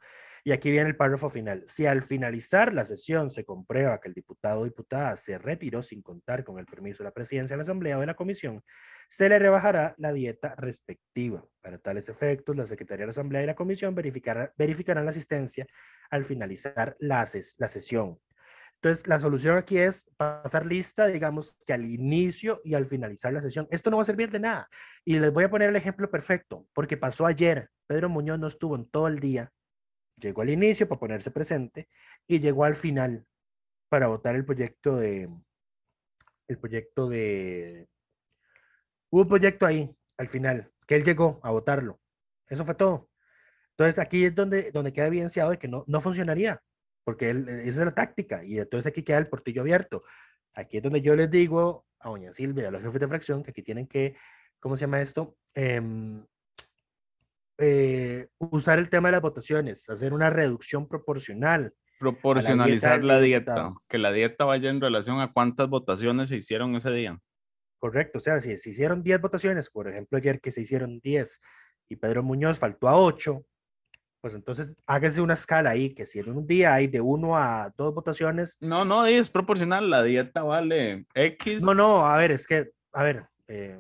[0.44, 1.66] Y aquí viene el párrafo final.
[1.68, 6.02] Si al finalizar la sesión se comprueba que el diputado o diputada se retiró sin
[6.02, 8.64] contar con el permiso de la presidencia de la Asamblea o de la Comisión,
[9.10, 11.44] se le rebajará la dieta respectiva.
[11.62, 15.66] Para tales efectos, la Secretaría de la Asamblea y la Comisión verificará, verificarán la asistencia
[16.12, 18.20] al finalizar la sesión.
[18.82, 23.42] Entonces, la solución aquí es pasar lista, digamos, que al inicio y al finalizar la
[23.42, 23.68] sesión.
[23.72, 24.70] Esto no va a servir de nada.
[25.04, 27.70] Y les voy a poner el ejemplo perfecto, porque pasó ayer.
[27.88, 29.52] Pedro Muñoz no estuvo en todo el día.
[30.16, 31.90] Llegó al inicio para ponerse presente
[32.26, 33.26] y llegó al final
[33.90, 35.30] para votar el proyecto de...
[36.48, 37.90] El proyecto de...
[39.10, 42.00] Hubo un proyecto ahí, al final, que él llegó a votarlo.
[42.48, 43.10] Eso fue todo.
[43.72, 46.62] Entonces, aquí es donde, donde queda evidenciado de que no, no funcionaría
[47.10, 50.04] porque él, esa es la táctica, y entonces aquí queda el portillo abierto.
[50.54, 53.50] Aquí es donde yo les digo a doña Silvia a los jefes de fracción que
[53.50, 54.16] aquí tienen que,
[54.60, 55.36] ¿cómo se llama esto?
[55.56, 56.24] Em,
[57.58, 61.74] eh, usar el tema de las votaciones, hacer una reducción proporcional.
[61.98, 63.82] Proporcionalizar la dieta, diputado.
[63.88, 67.20] que la dieta vaya en relación a cuántas votaciones se hicieron ese día.
[67.80, 71.42] Correcto, o sea, si se hicieron 10 votaciones, por ejemplo, ayer que se hicieron 10
[71.90, 73.44] y Pedro Muñoz faltó a 8,
[74.22, 77.74] pues entonces hágase una escala ahí, que si en un día hay de 1 a
[77.78, 81.64] 2 votaciones, No, no, es proporcional, la dieta vale X.
[81.64, 83.80] No, no, a ver, es que, a ver, eh,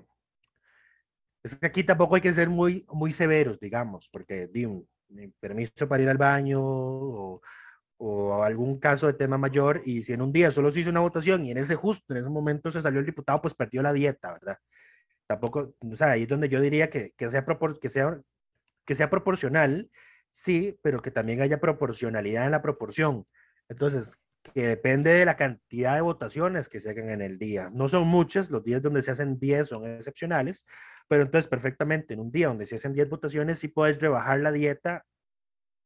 [1.44, 4.88] Es que aquí tampoco hay que ser muy, muy severos, digamos, porque di un,
[5.40, 7.42] permiso para ir al baño o,
[7.98, 11.00] o algún caso de tema mayor y si en un día solo se hizo una
[11.02, 13.92] votación y en ese justo, en ese momento se salió el diputado, pues perdió la
[13.92, 14.58] dieta, ¿verdad?
[15.28, 17.46] Tampoco, o sea, ahí es donde yo diría que, que, sea,
[17.82, 18.22] que, sea,
[18.86, 19.90] que sea proporcional,
[20.34, 23.26] sí, pero que también haya proporcionalidad en la proporción.
[23.68, 24.20] Entonces,
[24.54, 27.70] que depende de la cantidad de votaciones que se hagan en el día.
[27.74, 30.66] No son muchas, los días donde se hacen 10 son excepcionales,
[31.08, 34.52] pero entonces perfectamente en un día donde se hacen 10 votaciones sí puedes rebajar la
[34.52, 35.06] dieta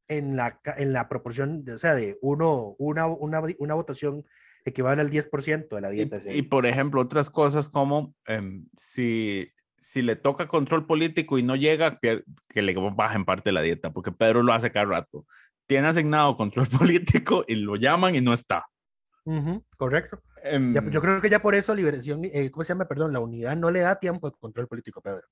[0.08, 4.26] en la, en la proporción, o sea, de uno, una, una, una votación
[4.66, 6.20] equivale al 10% de la dieta.
[6.26, 9.50] Y, y, por ejemplo, otras cosas como um, si,
[9.84, 12.24] si le toca control político y no llega, que,
[12.56, 15.26] le baja en parte la dieta, porque Pedro lo hace cada rato
[15.66, 18.66] tiene asignado control político y lo llaman y no está.
[19.26, 20.22] Uh -huh, correcto.
[20.54, 22.86] Um, ya, yo creo que ya por eso Liberación, eh, ¿cómo se llama?
[22.86, 25.24] Perdón, la unidad no le da tiempo de control político, Pedro,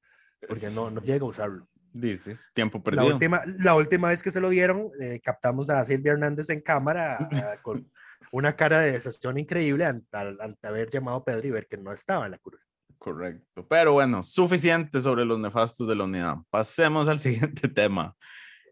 [0.48, 1.68] porque no, no llega a usarlo.
[1.92, 3.10] Dices, tiempo perdido.
[3.10, 6.62] La última, la última vez que se lo dieron, eh, captamos a Silvia Hernández en
[6.62, 7.92] cámara a, con
[8.32, 11.92] una cara de decepción increíble ante, ante, haber llamado a Pedro y ver que no
[11.92, 12.62] estaba en la curva.
[13.02, 13.66] Correcto.
[13.68, 16.36] Pero bueno, suficiente sobre los nefastos de la unidad.
[16.52, 18.16] Pasemos al siguiente tema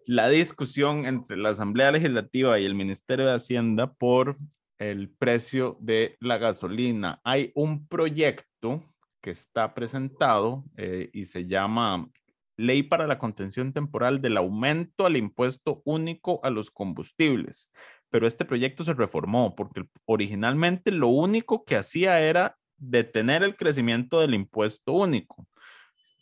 [0.05, 4.37] la discusión entre la Asamblea Legislativa y el Ministerio de Hacienda por
[4.77, 7.19] el precio de la gasolina.
[7.23, 8.83] Hay un proyecto
[9.19, 12.07] que está presentado eh, y se llama
[12.55, 17.71] Ley para la Contención Temporal del Aumento al Impuesto Único a los Combustibles.
[18.11, 24.19] Pero este proyecto se reformó porque originalmente lo único que hacía era detener el crecimiento
[24.19, 25.47] del impuesto único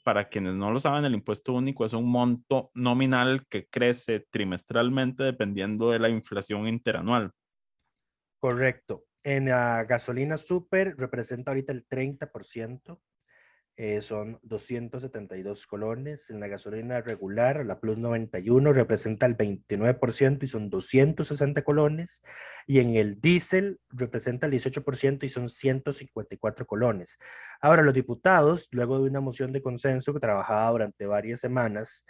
[0.08, 5.22] para quienes no lo saben, el impuesto único es un monto nominal que crece trimestralmente
[5.24, 7.34] dependiendo de la inflación interanual.
[8.40, 9.04] Correcto.
[9.22, 13.02] En la gasolina super representa ahorita el 30%,
[13.80, 16.32] eh, son 272 colones.
[16.32, 22.24] En la gasolina regular, la Plus 91 representa el 29% y son 260 colones.
[22.66, 27.20] Y en el diésel representa el 18% y son 154 colones.
[27.62, 32.04] Ahora, los diputados, luego de una moción de consenso que trabajaba durante varias semanas,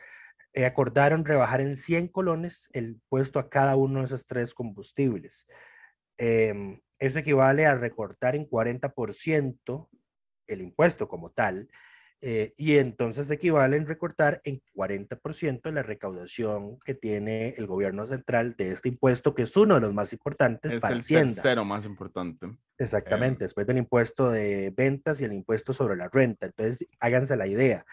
[0.53, 5.47] eh, acordaron rebajar en 100 colones el puesto a cada uno de esos tres combustibles.
[6.18, 9.89] Eh, eso equivale a recortar en 40%
[10.48, 11.70] el impuesto como tal,
[12.20, 18.72] eh, y entonces equivalen recortar en 40% la recaudación que tiene el gobierno central de
[18.72, 21.36] este impuesto, que es uno de los más importantes es para el Hacienda.
[21.36, 22.58] tercero más importante.
[22.80, 23.45] Exactamente, eh.
[23.45, 26.48] después del impuesto de ventas y el impuesto sobre la renta.
[26.48, 27.86] Entonces, háganse la idea.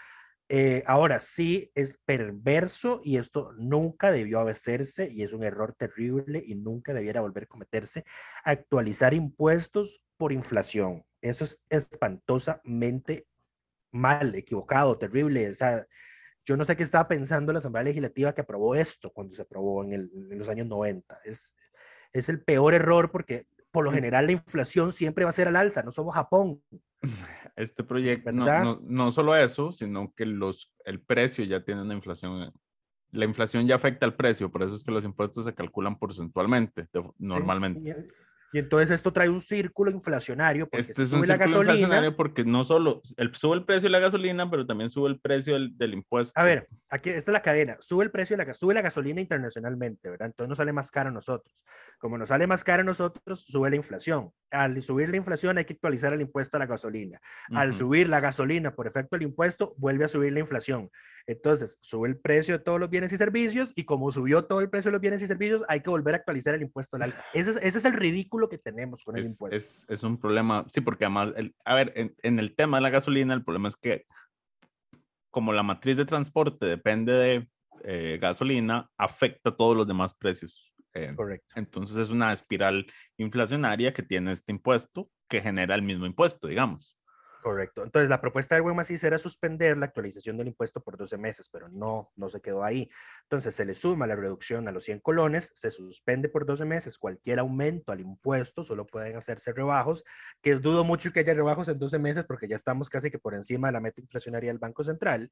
[0.49, 6.43] Eh, ahora sí es perverso y esto nunca debió hacerse y es un error terrible
[6.47, 8.05] y nunca debiera volver a cometerse
[8.43, 11.03] actualizar impuestos por inflación.
[11.25, 13.27] Eso es espantosamente
[13.91, 15.51] mal, equivocado, terrible.
[15.51, 15.87] O sea,
[16.45, 19.83] yo no sé qué estaba pensando la Asamblea Legislativa que aprobó esto cuando se aprobó
[19.85, 21.21] en, el, en los años 90.
[21.25, 21.55] Es,
[22.13, 25.57] es el peor error porque por lo general la inflación siempre va a ser al
[25.57, 26.63] alza, no somos Japón.
[27.57, 31.95] Este proyecto, no, no, no, solo eso, sino que los, el precio ya tiene una
[31.95, 32.53] inflación.
[33.13, 36.89] La inflación ya afecta al precio, por eso es que los impuestos se calculan porcentualmente,
[37.17, 37.95] normalmente.
[37.95, 38.09] Sí,
[38.55, 40.69] y entonces esto trae un círculo inflacionario.
[40.69, 43.91] Porque este es un círculo gasolina, inflacionario porque no solo el, sube el precio de
[43.91, 46.41] la gasolina, pero también sube el precio del, del, impuesto.
[46.41, 47.77] A ver, aquí esta es la cadena.
[47.81, 50.27] Sube el precio de la, sube la gasolina internacionalmente, ¿verdad?
[50.27, 51.53] Entonces nos sale más caro a nosotros.
[51.99, 54.31] Como nos sale más caro a nosotros, sube la inflación.
[54.53, 57.19] Al subir la inflación hay que actualizar el impuesto a la gasolina.
[57.51, 57.77] Al uh -huh.
[57.77, 60.91] subir la gasolina por efecto del impuesto, vuelve a subir la inflación.
[61.27, 64.69] Entonces, sube el precio de todos los bienes y servicios y como subió todo el
[64.69, 67.25] precio de los bienes y servicios, hay que volver a actualizar el impuesto al alza.
[67.33, 69.57] Ese es, ese es el ridículo que tenemos con es, el impuesto.
[69.57, 72.83] Es, es, un problema, sí, porque además, el, a ver, en, en, el tema de
[72.83, 74.07] la gasolina, el problema es que
[75.31, 77.49] como la matriz de transporte depende de
[77.83, 80.73] eh, gasolina, afecta a todos los demás precios.
[80.95, 81.55] Eh, Correcto.
[81.57, 86.97] Entonces es una espiral inflacionaria que tiene este impuesto que genera el mismo impuesto, digamos.
[87.45, 87.83] Correcto.
[87.83, 91.69] Entonces, la propuesta de Macís era suspender la actualización del impuesto por 12 meses, pero
[91.69, 92.89] no, no se quedó ahí.
[93.25, 96.97] Entonces, se le suma la reducción a los 100 colones, se suspende por 12 meses
[96.97, 100.07] cualquier aumento al impuesto, solo pueden hacerse rebajos,
[100.41, 103.35] que dudo mucho que haya rebajos en 12 meses porque ya estamos casi que por
[103.35, 105.31] encima de la meta inflacionaria del Banco Central.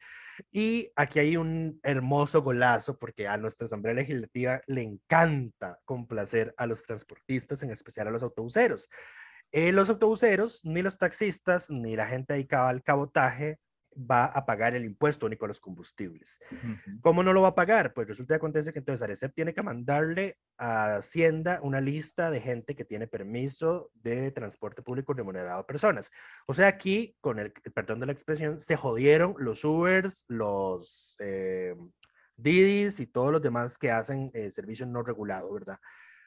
[0.51, 6.67] Y aquí hay un hermoso golazo porque a nuestra Asamblea Legislativa le encanta complacer a
[6.67, 8.91] los transportistas, en especial a los autobuseros.
[9.53, 13.59] Eh, los autobuseros, ni los taxistas, ni la gente dedicada al cabotaje
[13.95, 16.41] va a pagar el impuesto único a los combustibles.
[16.51, 17.01] Ujú.
[17.01, 17.93] ¿Cómo no lo va a pagar?
[17.93, 22.41] Pues resulta que acontece que entonces Arecep tiene que mandarle a Hacienda una lista de
[22.41, 26.11] gente que tiene permiso de transporte público remunerado a personas.
[26.47, 31.75] O sea, aquí, con el perdón de la expresión, se jodieron los Ubers, los eh,
[32.37, 35.79] Didis y todos los demás que hacen eh, servicio no regulado, ¿verdad?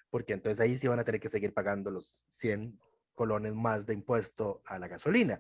[0.09, 2.79] Porque entonces ahí sí van a tener que seguir pagando los 100
[3.15, 5.39] colones más de impuesto a la gasolina.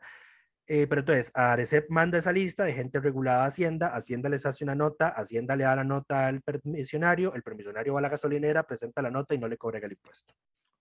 [0.67, 4.63] Eh, pero entonces, Arecep manda esa lista de gente regulada a Hacienda, Hacienda les hace
[4.63, 8.63] una nota, Hacienda le da la nota al permisionario, el permisionario va a la gasolinera,
[8.63, 10.33] presenta la nota y no le cobran el impuesto.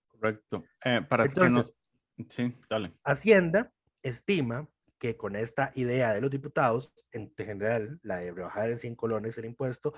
[0.07, 0.63] Correcto.
[0.83, 1.75] Eh, para Entonces-
[2.17, 2.29] que no...
[2.29, 2.93] Sí, dale.
[3.03, 3.71] Hacienda
[4.01, 4.67] estima
[4.97, 9.37] que con esta idea de los diputados, en general, la de rebajar en 100 colones
[9.37, 9.93] el impuesto,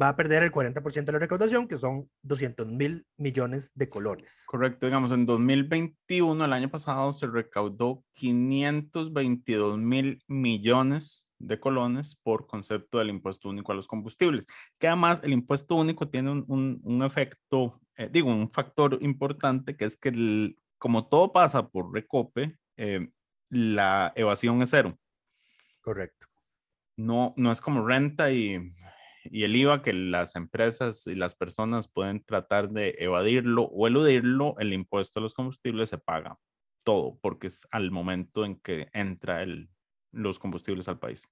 [0.00, 4.42] va a perder el 40% de la recaudación, que son 200 mil millones de colones.
[4.46, 12.46] Correcto, digamos, en 2021, el año pasado, se recaudó 522 mil millones de colones por
[12.46, 14.46] concepto del impuesto único a los combustibles,
[14.78, 19.76] que además el impuesto único tiene un, un- un efecto, eh, digo, un factor importante,
[19.76, 23.08] que es que el- como todo pasa por recope, eh,
[23.50, 24.98] la evasión es cero.
[25.80, 26.26] Correcto.
[26.96, 28.72] No, no es como renta y,
[29.30, 34.56] y el IVA que las empresas y las personas pueden tratar de evadirlo o eludirlo,
[34.58, 36.38] el impuesto a los combustibles se paga
[36.86, 39.68] todo porque es al momento en que entra el,
[40.12, 41.26] los combustibles al país.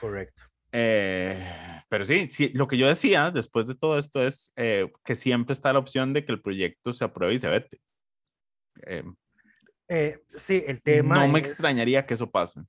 [0.00, 0.44] Correcto.
[0.70, 5.14] Eh, pero sí, sí, lo que yo decía después de todo esto es eh, que
[5.14, 7.80] siempre está la opción de que el proyecto se apruebe y se vete.
[9.88, 12.60] Eh, sí, el tema no me extrañaría que eso pase.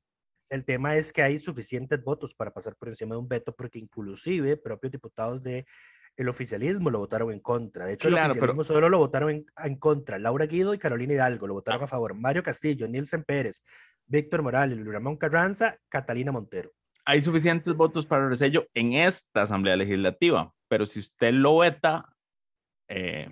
[0.54, 3.80] El tema es que hay suficientes votos para pasar por encima de un veto, porque
[3.80, 5.66] inclusive propios diputados de
[6.16, 7.88] el oficialismo lo votaron en contra.
[7.88, 10.20] De hecho, Claro, el pero- oficialismo solo lo votaron en, en contra.
[10.20, 12.14] Laura Guido y Carolina Hidalgo lo votaron a favor.
[12.14, 13.64] Mario Castillo, Nielsen Pérez,
[14.06, 16.72] Víctor Morales, Luis Ramón Carranza, Catalina Montero.
[17.06, 22.16] hay suficientes votos para el resello en esta Asamblea Legislativa, pero si usted lo veta
[22.88, 23.28] eh,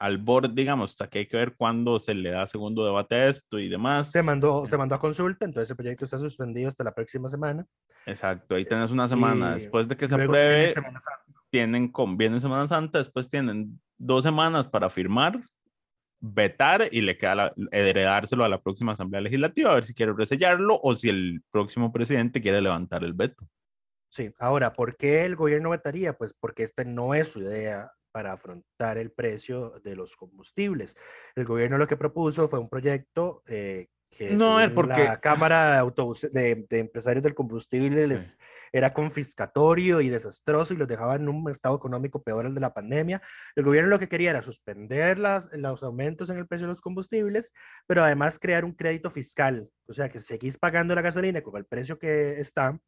[0.00, 3.28] al borde, digamos, hasta que hay que ver cuándo se le da segundo debate a
[3.28, 4.10] esto y demás.
[4.10, 7.66] Se mandó, se mandó a consulta, entonces el proyecto está suspendido hasta la próxima semana.
[8.06, 9.50] Exacto, ahí tenés una semana.
[9.50, 10.72] Y Después de que se apruebe,
[11.50, 15.38] tienen con viene Semana Santa, después tienen dos semanas para firmar,
[16.18, 20.12] vetar y le queda la- heredárselo a la próxima Asamblea Legislativa a ver si quiere
[20.14, 23.46] resellarlo o si el próximo presidente quiere levantar el veto.
[24.10, 26.14] Sí, ahora, ¿por qué el gobierno vetaría?
[26.16, 30.96] Pues porque esta no es su idea para afrontar el precio de los combustibles.
[31.34, 35.78] El gobierno lo que propuso fue un proyecto eh, que No, porque- la Cámara de,
[35.80, 38.36] Autobus- de, de Empresarios del Combustible les
[38.72, 42.74] era confiscatorio y desastroso y los dejaba en un estado económico peor al de la
[42.74, 43.22] pandemia.
[43.54, 46.80] El gobierno lo que quería era suspender las, los aumentos en el precio de los
[46.80, 47.52] combustibles,
[47.86, 51.64] pero además crear un crédito fiscal, o sea, que seguís pagando la gasolina con el
[51.64, 52.78] precio que está,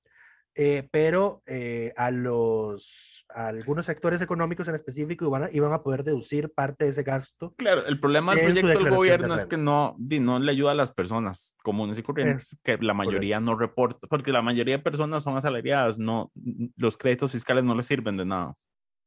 [0.55, 5.83] eh, pero eh, a los a algunos sectores económicos en específico iban a, iban a
[5.83, 7.55] poder deducir parte de ese gasto.
[7.57, 10.75] Claro, el problema del proyecto del de gobierno es que no, no le ayuda a
[10.75, 15.23] las personas comunes y corrientes, que la mayoría no reporta, porque la mayoría de personas
[15.23, 16.31] son asalariadas, no,
[16.77, 18.55] los créditos fiscales no les sirven de nada.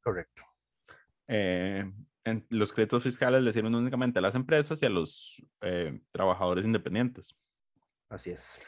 [0.02, 0.44] Correcto.
[1.28, 1.86] Eh,
[2.24, 6.66] en- los créditos fiscales le sirven únicamente a las empresas y a los eh, trabajadores
[6.66, 7.36] independientes.
[8.10, 8.60] Así es.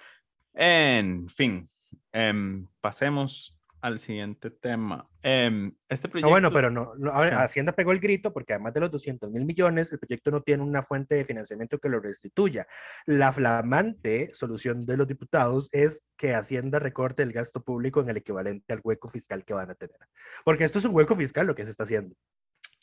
[0.53, 1.69] En fin,
[2.11, 5.07] em, pasemos al siguiente tema.
[5.21, 6.29] Em, este No, proyecto...
[6.31, 7.35] bueno, pero no, no, a ver, ¿Qué?
[7.35, 10.63] Hacienda pegó el grito porque además de los 200 mil millones, el proyecto no tiene
[10.63, 12.65] una fuente de financiamiento que lo restituya.
[13.05, 18.17] La flamante solución de los diputados es que Hacienda recorte el gasto público en el
[18.17, 19.97] equivalente al hueco fiscal que van a tener.
[20.43, 22.15] Porque esto es un hueco fiscal lo que se está haciendo.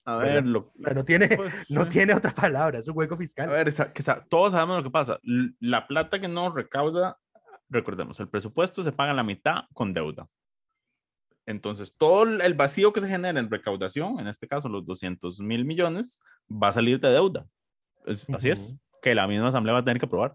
[0.07, 1.91] a ver, lo, no tiene, pues, no sí.
[1.91, 3.49] tiene otra palabra, es un hueco A fiscal.
[3.49, 5.19] ver, esa- que todos sabemos lo que pasa.
[5.59, 7.19] La plata que no recauda,
[7.75, 10.29] recordemos, el presupuesto se paga la mitad con deuda.
[11.47, 15.65] Entonces, todo el- vacío que se genera en recaudación, en este caso los 200 mil
[15.67, 16.21] millones,
[16.51, 17.47] va a salir de deuda.
[18.07, 20.35] Es- Así es, que la misma asamblea va a tener que aprobar.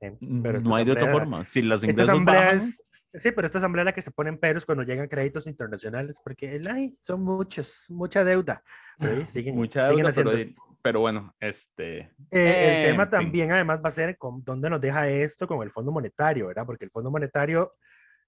[0.00, 1.44] Eh, pero no hay de otra forma.
[1.44, 2.82] Si los ingresos bajan, es,
[3.18, 6.60] sí, pero esta asamblea es la que se ponen peros cuando llegan créditos internacionales, porque
[6.70, 8.62] ay, son muchos, mucha deuda.
[8.98, 10.76] Pero, ahí siguen, mucha siguen deuda, pero, haciendo di- esto.
[10.82, 11.98] pero bueno, este...
[11.98, 13.10] Eh, Eh, el tema fin.
[13.10, 16.66] también, además, va a ser con dónde nos deja esto con el Fondo Monetario, ¿verdad?
[16.66, 17.74] Porque el Fondo Monetario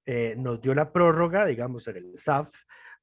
[0.06, 2.50] eh, nos dio la prórroga, digamos, en el SAF,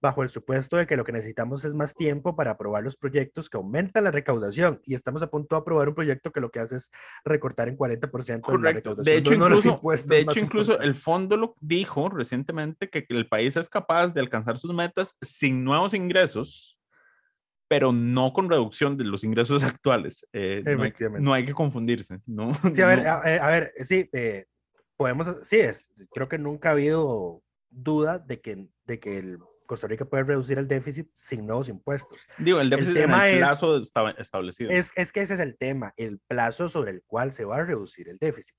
[0.02, 3.50] bajo el supuesto de que lo que necesitamos es más tiempo para aprobar los proyectos
[3.50, 4.80] que aumentan la recaudación.
[4.86, 6.92] Y estamos a punto de aprobar un proyecto que lo que hace es
[7.26, 8.92] recortar en 40% la Correcto.
[8.92, 12.90] recaudación De hecho, uno de los incluso, de hecho, incluso el fondo lo dijo recientemente
[12.90, 16.78] que el país es capaz de alcanzar sus metas sin nuevos ingresos,
[17.68, 20.26] pero no con reducción de los ingresos actuales.
[20.32, 21.26] Eh, no, hay, Efectivamente.
[21.26, 22.52] no hay que confundirse, ¿no?
[22.74, 23.10] Sí, a ver, No.
[23.10, 24.46] a, eh, a ver, sí, eh,
[24.96, 29.86] podemos, sí, es, creo que nunca ha habido duda de que, de que el Costa
[29.88, 32.28] Rica puede reducir el déficit sin nuevos impuestos.
[32.40, 34.72] Digo, el déficit tema en el es- plazo está establecido.
[34.72, 37.64] Es, es que ese es el tema, el plazo sobre el cual se va a
[37.64, 38.56] reducir el déficit.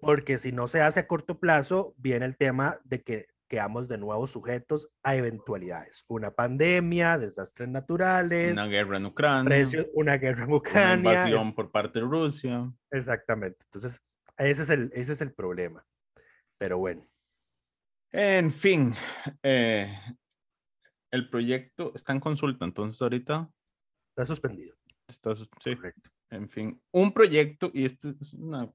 [0.00, 3.96] Porque si no se hace a corto plazo, viene el tema de que quedamos de
[3.96, 6.04] nuevo sujetos a eventualidades.
[6.08, 10.94] Una pandemia, desastres naturales, una guerra en Ucrania, precios, una guerra en una Ucrania.
[10.96, 12.70] invasión por parte de Rusia.
[12.90, 13.58] Exactamente.
[13.66, 14.00] Entonces,
[14.36, 15.86] ese es el, ese es el problema.
[16.58, 17.06] Pero bueno,
[18.12, 18.94] En fin,
[19.42, 19.96] eh,
[21.10, 23.50] el proyecto está en consulta, entonces ahorita
[24.10, 24.76] está suspendido.
[25.06, 25.46] está, sí,
[25.76, 26.10] Correcto.
[26.30, 28.70] en fin, un proyecto, y esto es una,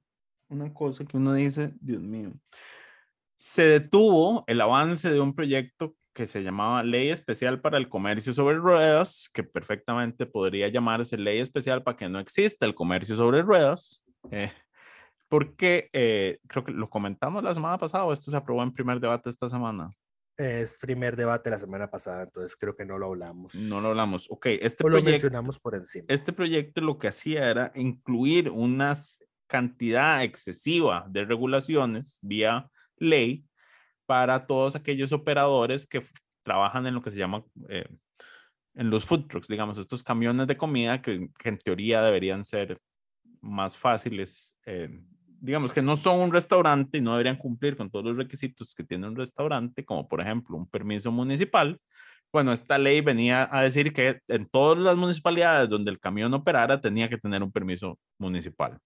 [0.50, 2.34] una cosa que uno dice, Dios mío,
[3.38, 8.34] se detuvo el avance de un proyecto que se llamaba Ley Especial para el Comercio
[8.34, 13.42] sobre Ruedas, que perfectamente podría llamarse Ley Especial para que no exista el comercio sobre
[13.42, 14.52] ruedas, eh,
[15.30, 19.00] porque eh, creo que lo comentamos la semana pasada, o esto se aprobó en primer
[19.00, 19.90] debate esta semana.
[20.38, 23.54] Es primer debate la semana pasada, entonces creo que no lo hablamos.
[23.54, 24.28] No lo hablamos.
[24.30, 26.06] Ok, este O lo proyecto, mencionamos por encima.
[26.08, 28.96] este proyecto lo que hacía era incluir una
[29.48, 33.46] cantidad excesiva de regulaciones vía ley
[34.06, 36.04] para todos aquellos operadores que
[36.44, 37.88] trabajan en lo que se llama eh,
[38.74, 42.80] en los food trucks, digamos, estos camiones de comida que, que en teoría deberían ser
[43.42, 44.90] más fáciles, eh,
[45.42, 48.84] digamos que no son un restaurante y no deberían cumplir con todos los requisitos que
[48.84, 51.80] tiene un restaurante, como por ejemplo un permiso municipal.
[52.32, 56.80] Bueno, esta ley venía a decir que en todas las municipalidades donde el camión operara
[56.80, 58.78] tenía que tener un permiso municipal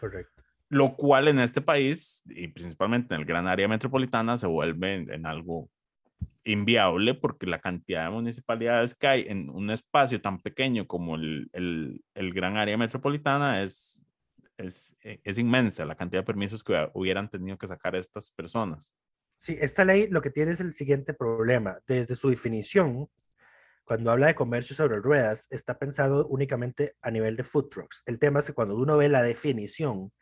[0.00, 0.42] Correcto.
[0.70, 5.12] lo cual en este país y principalmente en el gran área metropolitana se vuelve en,
[5.12, 5.68] en algo
[6.44, 11.50] inviable porque la cantidad de municipalidades que hay en un espacio tan pequeño como el,
[11.52, 14.02] el- el gran área metropolitana es,
[14.58, 18.30] es, eh, es inmensa la cantidad de permisos que hubiera- hubieran tenido que sacar estas
[18.32, 18.92] personas.
[19.36, 21.78] Sí, esta ley lo que tiene es el siguiente problema.
[21.86, 23.08] Desde su definición,
[23.84, 28.02] cuando habla de comercio sobre ruedas, está pensado únicamente a nivel de food trucks.
[28.04, 30.12] El tema es que cuando uno ve la definición,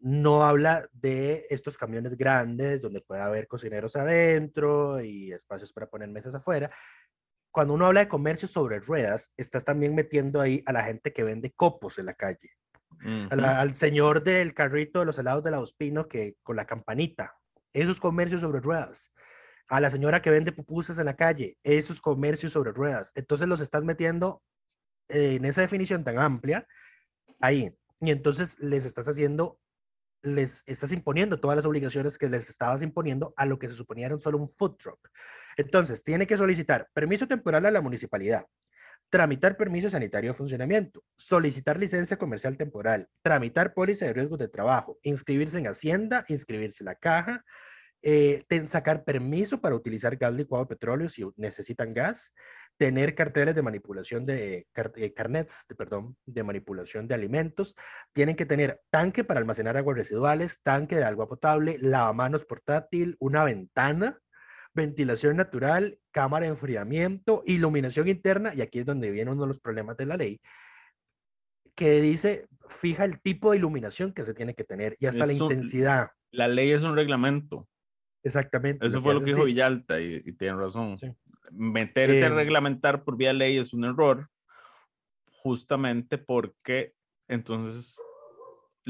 [0.00, 6.08] no habla de estos camiones grandes donde puede haber cocineros adentro y espacios para poner
[6.08, 6.70] mesas afuera.
[7.50, 11.24] Cuando uno habla de comercio sobre ruedas, estás también metiendo ahí a la gente que
[11.24, 12.50] vende copos en la calle,
[13.30, 17.36] al señor del carrito de los helados de la Ospino que con la campanita.
[17.72, 19.12] Esos comercios sobre ruedas.
[19.68, 21.56] A la señora que vende pupusas en la calle.
[21.62, 23.12] Esos comercios sobre ruedas.
[23.14, 24.42] Entonces los estás metiendo
[25.08, 26.66] en esa definición tan amplia
[27.40, 27.74] ahí.
[28.00, 29.58] Y entonces les estás haciendo,
[30.22, 34.06] les estás imponiendo todas las obligaciones que les estabas imponiendo a lo que se suponía
[34.06, 35.08] era solo un food truck.
[35.56, 38.46] Entonces, tiene que solicitar permiso temporal a la municipalidad,
[39.10, 44.98] tramitar permiso sanitario de funcionamiento, solicitar licencia comercial temporal, tramitar póliza de riesgos de trabajo,
[45.02, 47.44] inscribirse en Hacienda, inscribirse en la caja,
[48.02, 52.32] eh, sacar permiso para utilizar gas licuado de petróleo si necesitan gas,
[52.76, 55.12] tener carteles de manipulación de car- eh,
[55.68, 57.74] de, perdón, de manipulación de alimentos,
[58.12, 63.42] tienen que tener tanque para almacenar aguas residuales, tanque de agua potable, lavamanos portátil, una
[63.42, 64.20] ventana,
[64.74, 69.60] ventilación natural, cámara de enfriamiento, iluminación interna, y aquí es donde viene uno de los
[69.60, 70.40] problemas de la ley,
[71.74, 75.32] que dice, fija el tipo de iluminación que se tiene que tener y hasta la
[75.32, 76.10] intensidad.
[76.30, 77.68] La ley es un reglamento.
[78.22, 78.84] Exactamente.
[78.84, 79.46] Eso lo fue lo que dijo así.
[79.46, 80.96] Villalta y, y tiene razón.
[80.96, 81.06] Sí.
[81.52, 84.28] Meterse a Em, reglamentar por vía ley es un error,
[85.30, 86.94] justamente porque
[87.28, 88.00] entonces...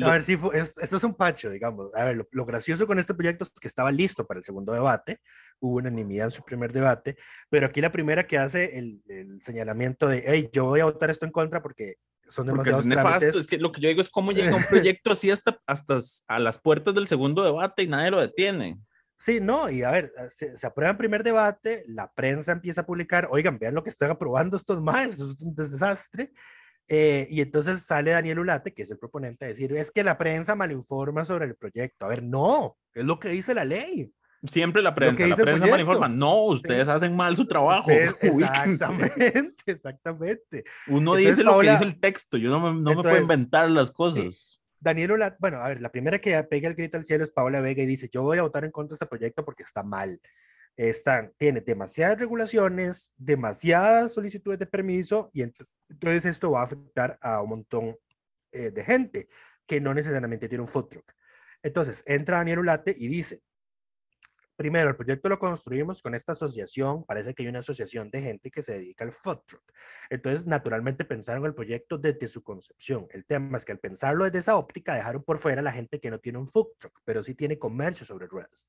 [0.04, 1.94] A lo- ver, sí, fue- es- esto es un pacho, digamos.
[1.94, 4.72] A ver, lo, lo gracioso con este proyecto es que estaba listo para el segundo
[4.72, 5.20] debate,
[5.60, 7.16] hubo unanimidad en su primer debate,
[7.50, 11.10] pero aquí la primera que hace el, el señalamiento de, hey, yo voy a votar
[11.10, 11.96] esto en contra porque
[12.28, 13.40] son Porque es demasiados nefasto, trámites.
[13.40, 14.62] es que lo que yo digo es cómo llega un
[14.98, 18.78] proyecto así hasta, hasta a las puertas del segundo debate y nadie lo detiene.
[19.16, 22.82] Sí, no, y a ver, eh, se, se aprueba en primer debate, la prensa empieza
[22.82, 24.80] a publicar, oigan, vean lo que están aprobando estos
[25.10, 26.32] eso es un desastre.
[26.88, 30.16] Eh, y entonces sale Daniel Ulate, que es el proponente, a decir, es que la
[30.16, 32.06] prensa malinforma sobre el proyecto.
[32.06, 34.12] A ver, no, es lo que dice la ley.
[34.44, 36.08] Siempre la que prensa, la prensa malinforma.
[36.08, 37.90] No, ustedes hacen mal su trabajo.
[37.90, 40.64] Ustedes- exactamente, exactamente.
[40.86, 42.98] Uno Entonces, dice lo que Paola- dice el texto, yo no me, no me puedo
[43.00, 44.60] Entonces, inventar las cosas.
[44.80, 47.60] Daniel Ulate, bueno, a ver, la primera que pega el grito al cielo es Paola
[47.60, 50.20] Vega y dice, yo voy a votar en contra de este proyecto porque está mal.
[50.76, 55.42] Están, tiene demasiadas regulaciones, demasiadas solicitudes de permiso y
[55.88, 57.96] entonces esto va a afectar a un montón
[58.52, 59.28] eh, de gente
[59.66, 61.12] que no necesariamente tiene un food truck.
[61.62, 63.42] Entonces, entra Daniel Ulate y dice,
[64.56, 68.50] primero, el proyecto lo construimos con esta asociación, parece que hay una asociación de gente
[68.50, 69.62] que se dedica al food truck.
[70.10, 73.06] Entonces, naturalmente pensaron el proyecto desde su concepción.
[73.10, 76.00] El tema es que al pensarlo desde esa óptica, dejaron por fuera a la gente
[76.00, 78.68] que no tiene un food truck, pero sí tiene comercio sobre ruedas.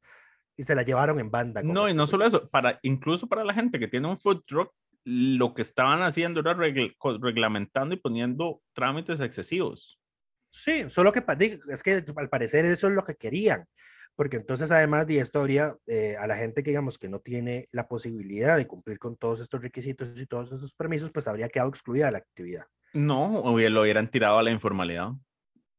[0.57, 1.61] Y se la llevaron en banda.
[1.63, 4.73] No, y no solo eso, para, incluso para la gente que tiene un food truck,
[5.05, 9.99] lo que estaban haciendo era regl- reglamentando y poniendo trámites excesivos.
[10.51, 11.23] Sí, solo que
[11.69, 13.65] es que al parecer eso es lo que querían,
[14.15, 17.65] porque entonces además de esto habría eh, a la gente que digamos que no tiene
[17.71, 21.69] la posibilidad de cumplir con todos estos requisitos y todos estos permisos, pues habría quedado
[21.69, 22.65] excluida de la actividad.
[22.93, 25.11] No, o bien lo hubieran tirado a la informalidad,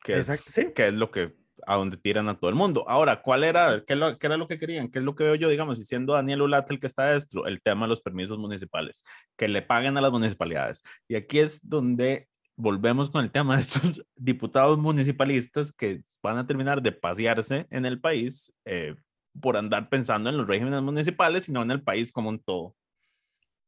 [0.05, 0.73] que, es, Exacto, sí.
[0.75, 1.35] que es lo que
[1.67, 2.85] a donde tiran a todo el mundo.
[2.89, 4.89] Ahora, ¿cuál era, qué, lo- qué era lo que querían?
[4.91, 7.47] ¿Qué es lo que veo yo, digamos, y siendo Daniel Ulate el que está esto?
[7.47, 9.05] El tema de los permisos municipales,
[9.37, 10.83] que le paguen a las municipalidades.
[11.09, 16.47] Y aquí es donde volvemos con el tema de estos diputados municipalistas que van a
[16.47, 18.95] terminar de pasearse en el país eh,
[19.41, 22.75] por andar pensando en los regímenes municipales y no en el país como un todo.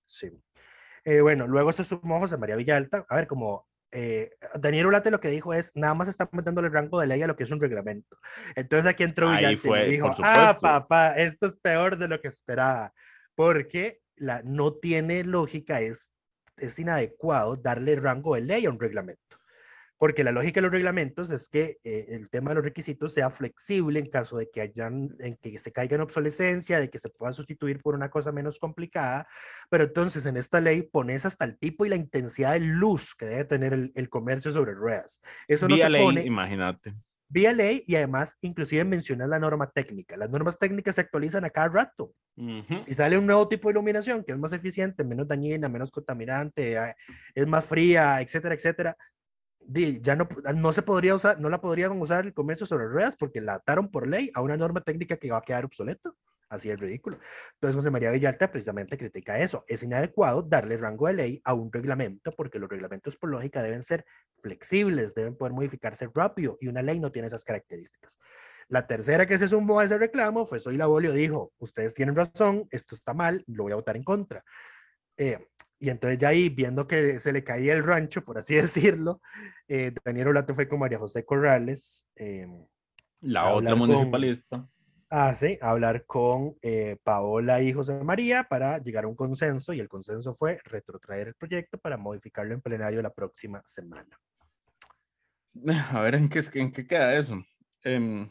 [0.07, 0.31] Sí.
[1.05, 3.07] Eh, bueno, luego se sumó José María Villalta.
[3.09, 6.73] A ver, como eh, Daniel Ulate lo que dijo es, nada más están metiendo el
[6.73, 8.17] rango de ley a lo que es un reglamento.
[8.57, 12.29] Entonces aquí entró Ahí Villalta y dijo, ah, papá, esto es peor de lo que
[12.29, 12.95] esperaba,
[13.35, 16.13] porque la, no tiene lógica, es,
[16.57, 19.32] es inadecuado darle rango de ley a un reglamento.
[20.03, 23.31] Porque la lógica de los reglamentos es que eh, el tema de los requisitos sea
[23.31, 27.09] flexible en caso de que hayan, en que se caiga en obsolescencia, de que se
[27.09, 29.29] pueda sustituir por una cosa menos complicada,
[29.71, 33.27] pero entonces en esta ley pones hasta el tipo y la intensidad de luz que
[33.27, 35.23] debe tener el, el comercio sobre ruedas.
[35.47, 36.95] Eso no Vía se ley, pone imagínate.
[37.29, 40.17] vía ley y además inclusive mencionas la norma técnica.
[40.17, 42.13] Las normas técnicas se actualizan a cada rato.
[42.37, 42.83] Ujú.
[42.87, 46.73] Si sale un nuevo tipo de iluminación que es más eficiente, menos dañina, menos contaminante,
[46.73, 46.97] eh,
[47.37, 48.97] es más fría, etcétera, etcétera,
[49.69, 53.41] ya no, no se podría usar, no la podrían usar el comercio sobre ruedas porque
[53.41, 56.13] la ataron por ley a una norma técnica que va a quedar obsoleta.
[56.49, 57.19] Así es ridículo.
[57.55, 59.65] Entonces José María Villalta precisamente critica eso.
[59.67, 63.83] Es inadecuado darle rango de ley a un reglamento porque los reglamentos por lógica deben
[63.83, 64.05] ser
[64.43, 68.19] flexibles, deben poder modificarse rápido y una ley no tiene esas características.
[68.69, 72.69] La tercera que se sumó a ese reclamo fue Soy Labolio, dijo, ustedes tienen razón,
[72.71, 74.45] esto está mal, lo voy a votar en contra.
[75.17, 75.39] Eh,
[75.83, 78.55] y entonces ya ahí, viendo que se le caía el rancho, por así
[78.95, 79.21] decirlo,
[79.67, 82.47] eh, Daniel Olato fue con María José Corrales eh,
[83.21, 84.69] La otra con- municipalista.
[85.11, 89.73] a sí, a hablar con eh, Paola y José María para llegar a un consenso
[89.73, 94.21] y el consenso fue retrotraer el proyecto para modificarlo en plenario la próxima semana.
[95.93, 97.43] A ver, ¿en qué, en qué queda eso?
[97.83, 98.29] Em,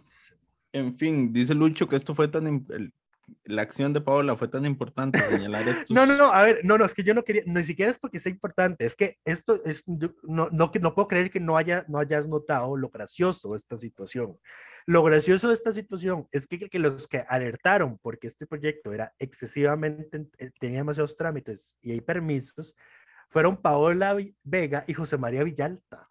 [0.72, 2.48] en fin, dice Lucho que esto fue tan...
[2.70, 2.94] el-
[3.44, 5.92] la acción de Paola fue tan importante señalar estos...
[5.92, 7.98] No, no, no, a ver, no, no, es que yo no quería, ni siquiera es
[7.98, 11.86] porque sea importante, es que esto es, no, no, no puedo creer que no, haya,
[11.88, 14.38] no hayas notado lo gracioso de esta situación.
[14.86, 19.14] Lo gracioso de esta situación es que, que los que alertaron porque este proyecto era
[19.20, 22.76] excesivamente, eh, tenía demasiados trámites y hay permisos,
[23.30, 26.10] fueron Paola Vega y José María Villalta.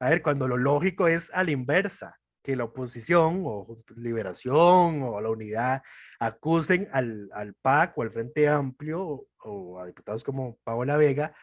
[0.00, 5.20] A ver, cuando lo lógico es a la inversa, que la oposición o Liberación o
[5.20, 5.82] la unidad
[6.18, 11.34] acusen al, al PAC o al Frente Amplio o, a diputados como Paola Vega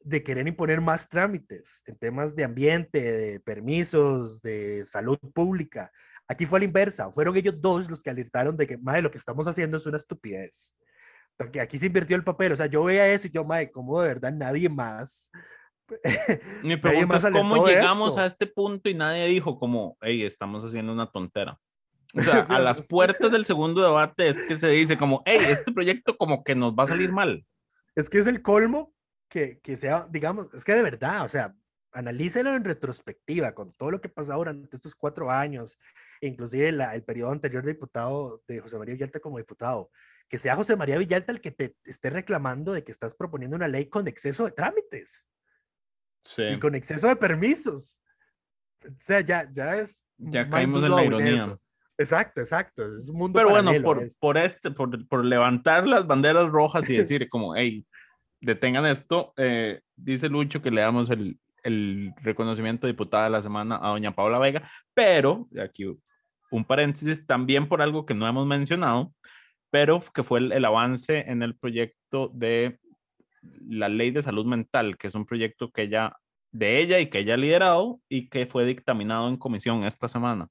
[0.00, 5.90] de querer imponer más trámites en temas de ambiente, de permisos, de salud pública.
[6.28, 9.10] Aquí fue a la inversa, fueron ellos dos los que alertaron de que, madre, lo
[9.10, 10.74] que estamos haciendo es una estupidez.
[11.36, 14.00] Porque aquí se invirtió el papel, o sea, yo veía eso y yo, madre, como
[14.00, 15.30] de verdad nadie más.
[16.62, 18.20] Mi pregunta es cómo llegamos esto?
[18.20, 21.58] a este punto y nadie dijo como, hey, estamos haciendo una tontera.
[22.14, 25.72] O sea, a las puertas del segundo debate es que se dice como, hey, este
[25.72, 27.44] proyecto como que nos va a salir mal.
[27.94, 28.92] Es que es el colmo
[29.28, 31.54] que, que sea, digamos, es que de verdad, o sea,
[31.92, 35.78] analícelo en retrospectiva con todo lo que pasó durante estos cuatro años,
[36.20, 39.90] inclusive la- el periodo anterior de diputado de José María Villalta como diputado,
[40.28, 43.68] que sea José María Villalta el que te esté reclamando de que estás proponiendo una
[43.68, 45.28] ley con exceso de trámites
[46.24, 46.42] Sí.
[46.42, 48.00] y con exceso de permisos.
[48.84, 50.04] O sea, ya, ya es...
[50.16, 51.34] Ya caímos en la ironía.
[51.34, 51.60] eso.
[51.96, 52.96] Exacto, exacto.
[52.96, 54.18] Es un mundo Pero bueno, por, esto.
[54.20, 57.86] por este, por, por levantar las banderas rojas y decir como, hey,
[58.40, 63.42] detengan esto, eh, dice Lucho que le damos el, el reconocimiento de diputada de la
[63.42, 65.86] semana a doña Paula Vega, pero aquí
[66.50, 69.12] un paréntesis también por algo que no hemos mencionado,
[69.70, 72.78] pero que fue el, el avance en el proyecto de
[73.66, 76.16] la ley de salud mental, que es un proyecto que ella,
[76.52, 80.48] de ella y que ella ha liderado y que fue dictaminado en comisión esta semana.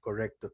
[0.00, 0.52] Correcto.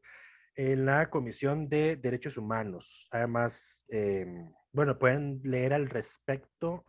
[0.55, 3.07] En la Comisión de Derechos Humanos.
[3.11, 6.85] Además, em, bueno, pueden leer al respecto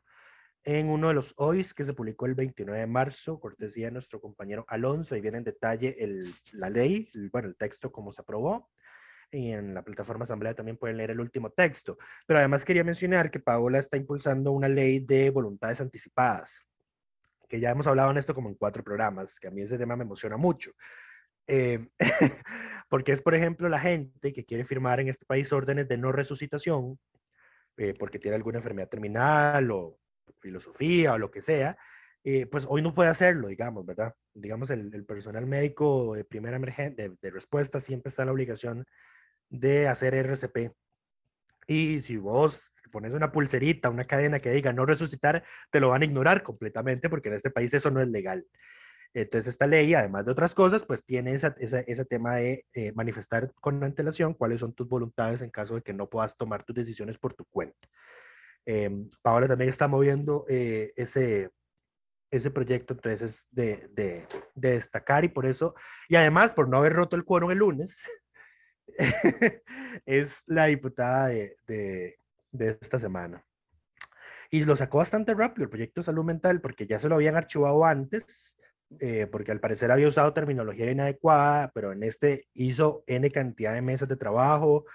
[0.64, 4.20] en uno de los OIS que se publicó el 29 de marzo, cortesía de nuestro
[4.20, 5.14] compañero Alonso.
[5.14, 6.24] Ahí viene en detalle el,
[6.54, 8.68] la ley, el- bueno, el texto, cómo se aprobó.
[9.30, 11.98] Y en la plataforma Asamblea también pueden leer el último texto.
[12.26, 16.62] Pero además quería mencionar que Paola está impulsando una ley de voluntades anticipadas,
[17.48, 19.96] que ya hemos hablado en esto como en cuatro programas, que a mí ese tema
[19.96, 20.72] me emociona mucho.
[21.46, 21.88] Eh,
[22.88, 26.12] porque es, por ejemplo, la gente que quiere firmar en este país órdenes de no
[26.12, 26.98] resucitación,
[27.76, 29.98] eh, porque tiene alguna enfermedad terminal o
[30.40, 31.76] filosofía o lo que sea,
[32.24, 34.14] eh, pues hoy no puede hacerlo, digamos, ¿verdad?
[34.34, 38.32] Digamos, el, el personal médico de primera emergencia, de, de, respuesta, siempre está en la
[38.32, 38.84] obligación
[39.48, 40.72] de hacer RCP.
[41.66, 46.02] Y si vos pones una pulserita, una cadena que diga no resucitar, te lo van
[46.02, 48.46] a ignorar completamente porque en este país eso no es legal.
[49.14, 53.50] Entonces, esta ley, además de otras cosas, pues tiene esa, ese tema de eh, manifestar
[53.60, 57.16] con antelación cuáles son tus voluntades en caso de que no puedas tomar tus decisiones
[57.16, 57.88] por tu cuenta.
[58.66, 58.90] Eh,
[59.22, 61.50] Paola también está moviendo eh, ese,
[62.30, 65.74] ese proyecto, entonces es de, de, de, destacar y por eso,
[66.08, 68.02] y además por no haber roto el quórum el lunes,
[70.06, 72.18] es la diputada de, de,
[72.80, 73.44] esta semana.
[74.50, 77.36] Y lo sacó bastante rápido el proyecto de salud mental porque ya se lo habían
[77.36, 78.56] archivado antes,
[79.00, 83.82] eh, porque al parecer había usado terminología inadecuada, pero en este hizo N cantidad de
[83.82, 84.86] mesas de trabajo,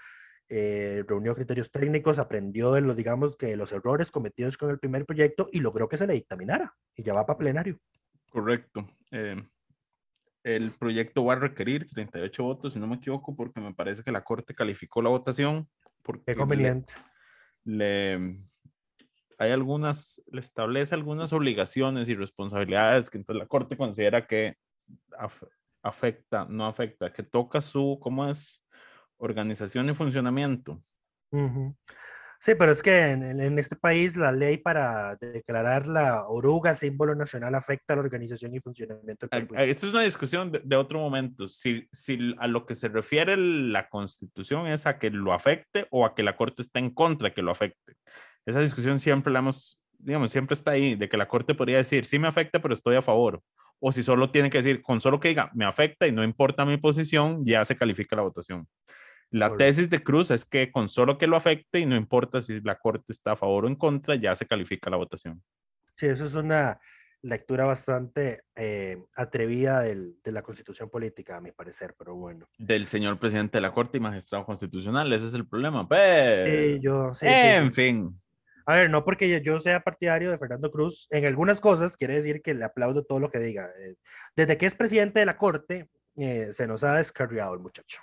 [0.48, 5.06] eh, reunió criterios técnicos, aprendió de los, digamos, que los errores cometidos con el primer
[5.06, 7.78] proyecto y logró que se le dictaminara y ya va para plenario.
[8.30, 8.86] Correcto.
[9.10, 9.42] Eh,
[10.44, 14.12] el proyecto va a requerir 38 votos, si no me equivoco, porque me parece que
[14.12, 15.68] la Corte calificó la votación.
[16.02, 16.94] Porque Qué conveniente.
[17.64, 18.40] Le, le,
[19.38, 24.56] hay algunas, le establece algunas obligaciones y responsabilidades que entonces la Corte considera que
[25.16, 25.42] af,
[25.82, 28.64] afecta, no afecta, que toca su, ¿cómo es?
[29.18, 30.82] Organización y funcionamiento.
[31.30, 31.76] Uh -huh.
[32.44, 37.14] Sí, pero es que en, en, este país la ley para declarar la oruga símbolo
[37.14, 39.70] nacional afecta a la organización y funcionamiento del país.
[39.70, 41.46] Esta es una discusión de, de, otro momento.
[41.46, 46.04] Si, si a lo que se refiere la constitución es a que lo afecte o
[46.04, 47.94] a que la corte está en contra de que lo afecte.
[48.44, 52.04] Esa discusión siempre la hemos, digamos, siempre está ahí, de que la corte podría decir,
[52.06, 53.40] sí me afecta, pero estoy a favor.
[53.78, 56.64] O si solo tiene que decir, con solo que diga, me afecta y no importa
[56.64, 58.66] mi posición, ya se califica la votación.
[59.32, 59.64] La Correcto.
[59.64, 62.78] tesis de Cruz es que con solo que lo afecte y no importa si la
[62.78, 65.42] Corte está a favor o en contra, ya se califica la votación.
[65.94, 66.78] Sí, eso es una
[67.22, 72.46] lectura bastante eh, atrevida del, de la constitución política, a mi parecer, pero bueno.
[72.58, 75.88] Del señor presidente de la Corte y magistrado constitucional, ese es el problema.
[75.88, 76.50] Pero...
[76.50, 77.82] Sí, yo, sí, en sí.
[77.82, 78.20] fin.
[78.66, 82.42] A ver, no porque yo sea partidario de Fernando Cruz, en algunas cosas quiere decir
[82.42, 83.70] que le aplaudo todo lo que diga.
[83.78, 83.94] Eh,
[84.36, 88.02] Desde que es presidente de la Corte, eh, se nos ha descarriado el muchacho.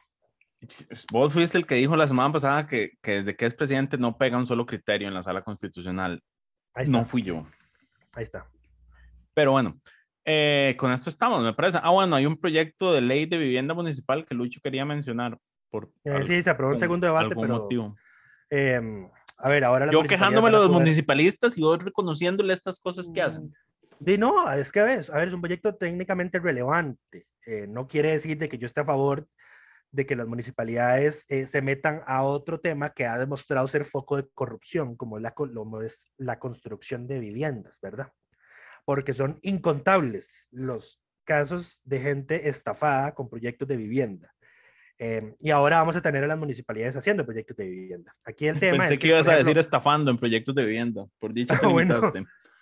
[1.12, 4.18] Vos fuiste el que dijo la semana pasada que, que desde que es presidente no
[4.18, 6.22] pega un solo criterio en la sala constitucional.
[6.88, 7.46] No fui yo.
[8.14, 8.48] Ahí está.
[9.34, 9.80] Pero bueno,
[10.26, 11.80] eh, con esto estamos, me parece.
[11.82, 15.38] Ah, bueno, hay un proyecto de ley de vivienda municipal que Lucho quería mencionar.
[15.70, 17.48] Por eh, algo, sí, se aprobó un segundo debate, pero...
[17.48, 17.96] Motivo.
[18.50, 18.82] Eh,
[19.38, 19.90] a ver, ahora...
[19.92, 20.82] Yo quejándome de los poder...
[20.82, 23.54] municipalistas y vos reconociéndole estas cosas que hacen.
[24.00, 27.28] De mm, no, es que ves, a ver, es un proyecto técnicamente relevante.
[27.46, 29.28] Eh, no quiere decir de que yo esté a favor
[29.92, 34.18] de que las municipalidades eh, se metan a otro tema que ha demostrado ser foco
[34.18, 38.12] de corrupción, como la, como es la construcción de viviendas, ¿verdad?
[38.86, 44.34] Porque son incontables los casos de gente estafada con proyectos de vivienda.
[44.98, 48.16] Eh, y ahora vamos a tener a las municipalidades haciendo proyectos de vivienda.
[48.26, 50.66] Aquí el tema Pensé es que, que ibas ejemplo, a decir estafando en proyectos de
[50.66, 52.00] vivienda, por dicho que bueno,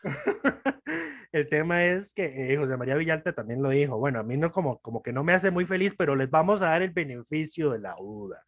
[1.31, 4.51] el tema es que eh, José María Villalta también lo dijo, bueno, a mí no
[4.51, 7.71] como, como que no me hace muy feliz, pero les vamos a dar el beneficio
[7.71, 8.45] de la duda.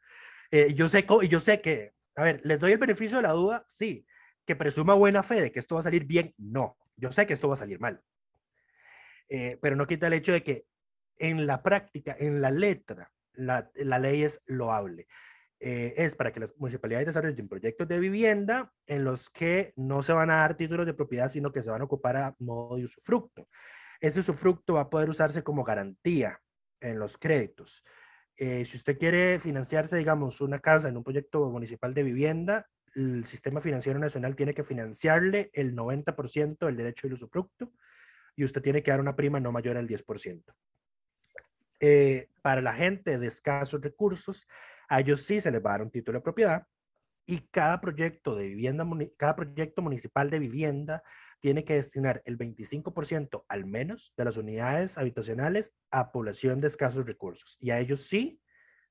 [0.51, 3.63] Eh, yo, sé, yo sé que, a ver, les doy el beneficio de la duda,
[3.67, 4.05] sí,
[4.45, 7.33] que presuma buena fe de que esto va a salir bien, no, yo sé que
[7.33, 8.01] esto va a salir mal,
[9.29, 10.65] eh, pero no quita el hecho de que
[11.17, 15.07] en la práctica, en la letra, la, la ley es loable.
[15.61, 20.13] Eh, es para que las municipalidades desarrollen proyectos de vivienda en los que no se
[20.13, 22.85] van a dar títulos de propiedad, sino que se van a ocupar a modo de
[22.85, 23.47] usufructo.
[23.99, 26.39] Ese usufructo va a poder usarse como garantía
[26.79, 27.83] en los créditos.
[28.37, 33.25] Eh, si usted quiere financiarse, digamos, una casa en un proyecto municipal de vivienda, el
[33.25, 37.73] sistema financiero nacional tiene que financiarle el 90% del derecho del usufructo
[38.37, 40.55] y usted tiene que dar una prima no mayor al 10%.
[41.81, 44.47] Eh, para la gente de escasos recursos,
[44.89, 46.67] a ellos sí se les va a dar un título de propiedad
[47.25, 51.03] y cada proyecto de vivienda, cada proyecto municipal de vivienda
[51.39, 57.05] tiene que destinar el 25% al menos de las unidades habitacionales a población de escasos
[57.05, 58.41] recursos y a ellos sí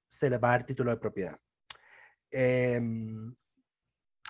[0.09, 1.39] se les va a dar título de propiedad.
[2.31, 2.81] Eh,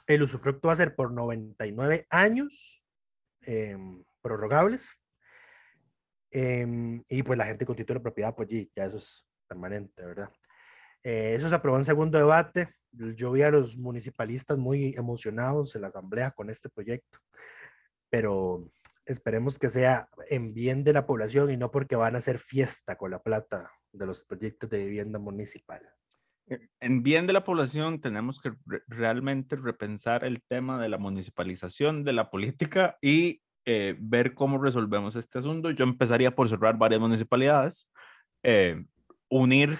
[0.07, 2.83] el usufructo va a ser por 99 años
[3.43, 3.77] eh,
[4.23, 4.91] prorrogables
[6.31, 6.67] eh,
[7.09, 10.31] y pues la gente con título de propiedad pues ya eso es permanente, ¿verdad?
[11.05, 12.75] Eh, eso se aprobó en segundo debate.
[12.93, 17.19] Yo vi a los municipalistas muy emocionados en la asamblea con este proyecto,
[18.11, 18.71] pero
[19.05, 22.97] esperemos que sea en bien de la población y no porque van a hacer fiesta
[22.97, 25.83] con la plata de los proyectos de vivienda municipal.
[26.81, 32.05] En bien de la población tenemos que re- realmente repensar el tema de la municipalización
[32.05, 35.71] de la política y eh, ver cómo resolvemos este asunto.
[35.71, 37.91] Yo empezaría por cerrar varias municipalidades,
[38.43, 38.83] eh,
[39.29, 39.79] unir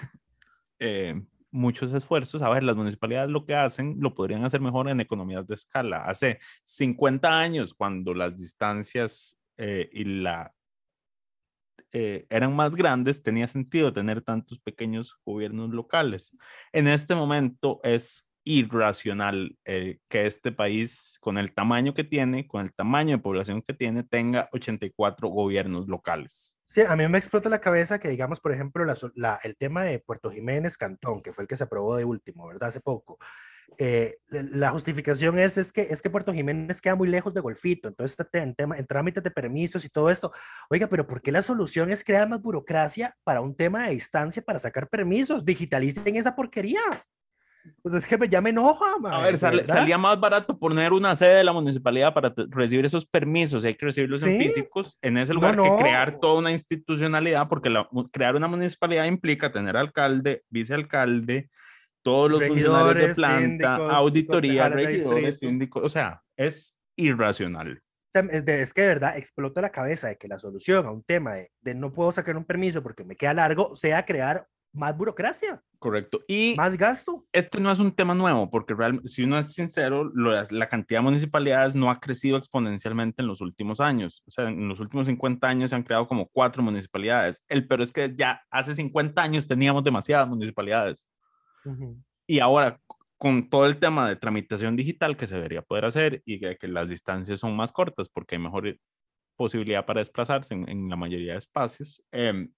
[0.79, 1.21] eh,
[1.51, 2.41] muchos esfuerzos.
[2.41, 6.03] A ver, las municipalidades lo que hacen lo podrían hacer mejor en economías de escala.
[6.03, 10.53] Hace 50 años, cuando las distancias eh, y la
[11.91, 16.35] eh, eran más grandes, tenía sentido tener tantos pequeños gobiernos locales.
[16.71, 22.65] En este momento es irracional eh, que este país, con el tamaño que tiene, con
[22.65, 26.57] el tamaño de población que tiene, tenga 84 gobiernos locales.
[26.65, 28.83] Sí, a mí me explota la cabeza que, digamos, por ejemplo,
[29.43, 32.69] el tema de Puerto Jiménez Cantón, que fue el que se aprobó de último, ¿verdad?
[32.69, 33.17] Hace poco.
[33.77, 37.87] Eh, la- justificación es, es, que, es que Puerto Jiménez queda muy lejos de Golfito,
[37.87, 40.31] entonces en, tema, en trámites de permisos y todo esto.
[40.69, 44.41] Oiga, pero ¿por qué la solución es crear más burocracia para un tema de distancia
[44.41, 45.45] para sacar permisos?
[45.45, 46.81] Digitalicen esa porquería.
[47.81, 49.65] Pues es que me, ya me enoja, A mae, ver, verdad.
[49.65, 53.63] salía más barato poner una sede de la municipalidad para recibir esos permisos.
[53.65, 54.43] Hay que recibirlos en Sí.
[54.45, 55.63] físicos en ese No, lugar no.
[55.63, 61.49] que crear toda una institucionalidad, porque la- crear una municipalidad implica tener alcalde, vicealcalde,
[62.01, 63.39] todos los funcionarios de Regidores, planta,
[63.75, 65.83] síndicos, auditoría, regidores, síndicos.
[65.83, 67.81] O sea, es irracional.
[68.13, 71.03] Es, de- es que de verdad explota la cabeza de que la solución a un
[71.03, 74.95] tema de, de no puedo sacar un permiso porque me queda largo sea crear más
[74.97, 76.19] burocracia, Correcto.
[76.27, 77.25] Y más gasto.
[77.31, 80.99] este no es un tema nuevo, porque realmente, si uno es sincero, lo- la cantidad
[80.99, 84.21] de municipalidades no ha crecido exponencialmente en los últimos años.
[84.27, 87.43] O sea, en los últimos 50 años se han creado como cuatro municipalidades.
[87.47, 91.07] El pero es que ya hace 50 años teníamos demasiadas municipalidades.
[92.27, 92.79] Y ahora,
[93.17, 96.67] con todo el tema de tramitación digital que se debería poder hacer y que, que
[96.67, 98.77] las distancias son más cortas porque hay mejor
[99.35, 102.51] posibilidad para desplazarse en, en la mayoría de espacios, em,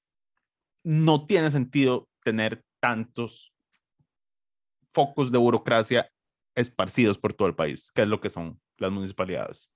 [0.84, 3.54] no tiene sentido tener tantos
[4.92, 6.10] focos de burocracia
[6.56, 9.72] esparcidos por todo el país, que es lo que son las municipalidades.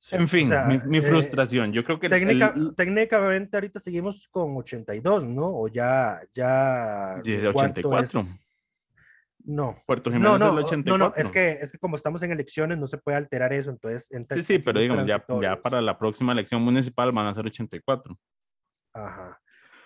[0.00, 1.72] Sí, En o fin, sea, mi, mi eh, frustración.
[1.72, 5.48] Yo creo que el- técnica- el- técnicamente ahorita seguimos con 82, ¿no?
[5.48, 7.20] O ya, ya.
[7.24, 8.20] Sí, el cuarto 84.
[8.20, 8.38] es-
[9.44, 9.82] No.
[9.86, 11.08] Puerto No, Jiménez es no, el no, 84.
[11.08, 14.06] no, es que, es que como estamos en elecciones no se puede alterar eso, entonces...
[14.30, 18.16] Sí, sí, pero digamos, ya, ya para la próxima elección municipal van a ser 84.
[18.92, 19.40] Ajá.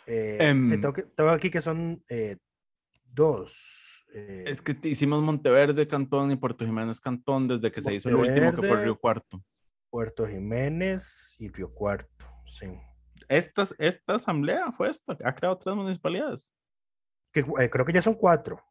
[0.06, 2.36] Eh, Em, sí, tengo, que- tengo aquí que son eh,
[3.04, 4.04] dos.
[4.14, 8.16] eh, Es que hicimos Monteverde Cantón y Puerto Jiménez Cantón desde que se hizo el
[8.16, 8.84] último que fue Monteverde.
[8.84, 9.42] Río Cuarto.
[9.90, 12.66] Puerto Jiménez y Río Cuarto, sí.
[13.28, 16.50] Estas, esta asamblea fue esta, ha creado tres municipalidades.
[17.32, 18.62] Que, eh, creo que ya son cuatro.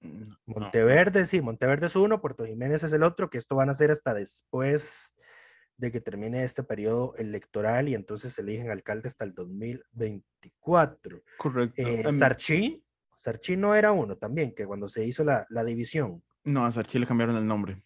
[0.00, 3.74] No, Monteverde, sí, Monteverde es uno, Puerto Jiménez es el otro, que esto van a
[3.74, 5.14] ser hasta después
[5.78, 11.22] de que termine este periodo electoral y entonces se eligen alcalde hasta el 2024.
[11.38, 11.82] correcto.
[11.82, 12.82] Eh, Em, Sarchí,
[13.18, 16.98] Sarchí no era uno también, que cuando se hizo la, la división, no, a Sarchi
[17.00, 17.82] le cambiaron el nombre.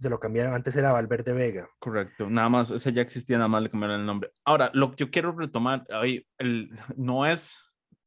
[0.00, 1.68] se lo cambiaron, antes era Valverde Vega.
[1.78, 4.32] Correcto, nada más, ese ya existía, nada más le cambiaron el nombre.
[4.44, 7.58] Ahora, lo que yo quiero retomar, ahí, el, no es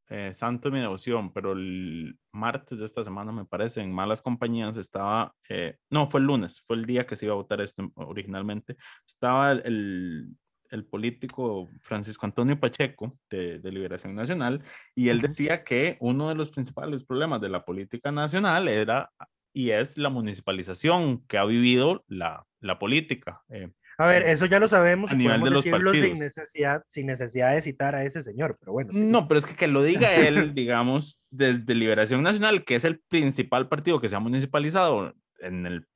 [0.08, 4.20] eh, santo de mi devoción, pero el martes de esta semana, me parece, en Malas
[4.20, 7.60] Compañías estaba, eh, no, fue el lunes, fue el día que se iba a votar
[7.60, 8.76] esto originalmente,
[9.06, 10.28] estaba el,
[10.70, 14.62] el, político Francisco Antonio Pacheco de, de Liberación Nacional,
[14.94, 19.10] y él decía que uno de los principales problemas de la política nacional era
[19.54, 23.42] y es la municipalización que ha vivido la, la política.
[23.48, 26.18] eh, A ver, eso ya lo sabemos A nivel de los decirlo sin partidos.
[26.20, 28.92] necesidad, sin necesidad de citar a ese señor, pero bueno.
[28.92, 28.98] sí.
[29.00, 33.00] No, pero es que que lo diga él, digamos, desde Liberación Nacional, que es el
[33.08, 35.86] principal partido que se ha municipalizado en el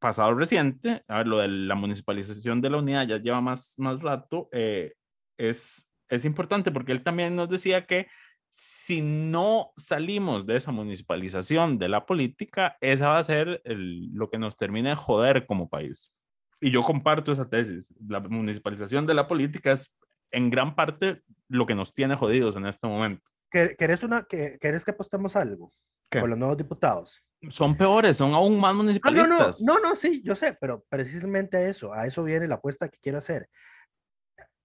[0.00, 4.00] pasado reciente, a ver, lo de la municipalización de la unidad ya lleva más, más
[4.00, 4.94] rato, eh,
[5.36, 8.06] es, es importante porque él también nos decía que
[8.50, 14.30] si no salimos de esa municipalización de la política, esa va a ser el- lo
[14.30, 16.12] que nos termine de joder como país.
[16.60, 17.92] Y yo comparto esa tesis.
[18.08, 19.96] La municipalización de la política es
[20.30, 23.30] en gran parte lo que nos tiene jodidos en este momento.
[23.50, 25.72] ¿Quer- ¿Querés, una, que, ¿Querés que apostemos algo?
[26.10, 26.20] ¿Qué?
[26.20, 27.22] Con los nuevos diputados.
[27.48, 29.60] Son peores, son aún más Ah, no, no, municipalistas.
[29.62, 32.98] no, no, sí, yo sé, pero precisamente a eso, a eso viene la apuesta que
[32.98, 33.48] quiero hacer.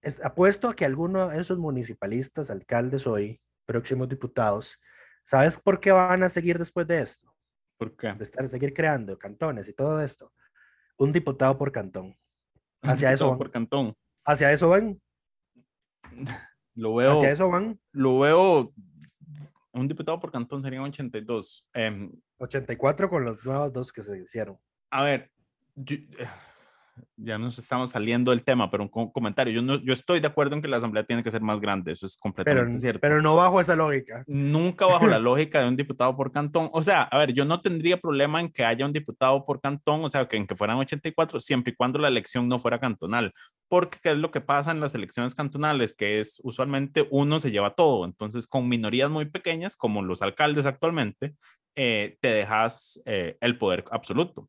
[0.02, 4.78] Es, apuesto a que alguno de esos municipalistas, alcaldes hoy, próximos diputados,
[5.22, 7.32] ¿sabes por qué van a seguir después de esto?
[7.78, 8.12] ¿Por qué?
[8.12, 10.32] De estar, seguir creando cantones y todo esto.
[10.98, 12.16] Un diputado por cantón.
[12.82, 13.38] Hacia eso van.
[13.38, 13.94] por cantón.
[14.24, 15.00] Hacia eso van.
[16.74, 17.78] Lo veo, Hacia eso van.
[17.92, 18.72] lo veo
[19.72, 21.66] un diputado por cantón serían 82.
[21.72, 24.58] Em, 84 con los nuevos dos que se hicieron.
[24.90, 25.30] a ver,
[25.76, 25.96] yo-
[27.16, 29.52] ya nos estamos saliendo del tema, pero un co- comentario.
[29.52, 31.92] Yo, no, yo estoy de acuerdo en que la asamblea tiene que ser más grande,
[31.92, 33.00] eso es Pero, completamente cierto.
[33.00, 34.24] pero no bajo esa lógica.
[34.26, 36.70] Nunca bajo la lógica de un diputado por cantón.
[36.72, 40.04] O sea, a ver, yo no tendría problema en que haya un diputado por cantón,
[40.04, 43.32] o sea, que en que fueran 84, siempre y cuando la elección no fuera cantonal.
[43.68, 45.94] Porque ¿qué es lo que pasa en las elecciones cantonales?
[45.94, 48.04] Que es usualmente uno se lleva todo.
[48.04, 51.34] Entonces, con minorías muy pequeñas, como los alcaldes actualmente,
[51.76, 54.48] eh, te dejas eh, el poder absoluto.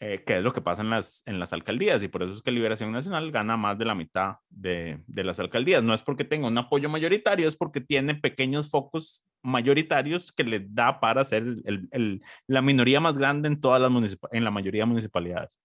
[0.00, 2.42] Eh, que es lo que pasa en las, en las alcaldías, y por eso es
[2.42, 5.84] que Liberación Nacional gana más de la mitad de, de las alcaldías.
[5.84, 10.60] No es porque tenga un apoyo mayoritario, es porque tiene pequeños focos mayoritarios que le
[10.68, 14.82] da para ser el- el- la minoría más grande en, todas las en la mayoría
[14.82, 15.58] de municipalidades.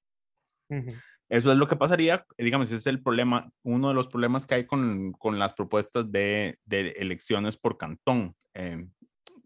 [0.70, 0.94] Ujú.
[1.28, 4.56] Eso es lo que pasaría, digamos, ese es el problema, uno de los problemas que
[4.56, 8.86] hay con, con las propuestas de, de elecciones por cantón, eh,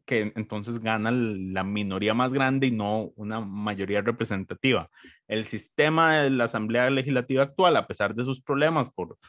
[0.10, 4.89] que entonces gana la minoría más grande y no una mayoría representativa.
[5.28, 9.20] El sistema de la Asamblea Legislativa actual, a pesar de sus problemas, por,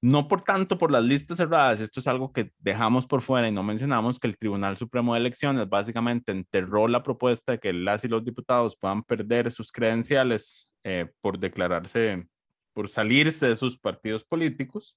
[0.00, 3.50] no por tanto por las listas cerradas, esto es algo que dejamos por fuera y
[3.50, 8.04] no mencionamos que el Tribunal Supremo de Elecciones básicamente enterró la propuesta de que las
[8.04, 12.28] y los diputados puedan perder sus credenciales eh, por declararse,
[12.72, 14.96] por salirse de sus partidos políticos,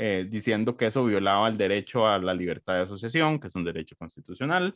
[0.00, 3.64] eh, diciendo que eso violaba el derecho a la libertad de asociación, que es un
[3.64, 4.74] derecho constitucional.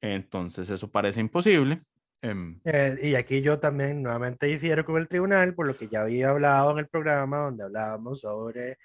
[0.00, 1.82] Entonces eso parece imposible.
[2.22, 6.02] Em, Eh, y aquí yo también nuevamente difiero con el tribunal, por lo que ya
[6.02, 8.78] había hablado en el programa donde hablábamos sobre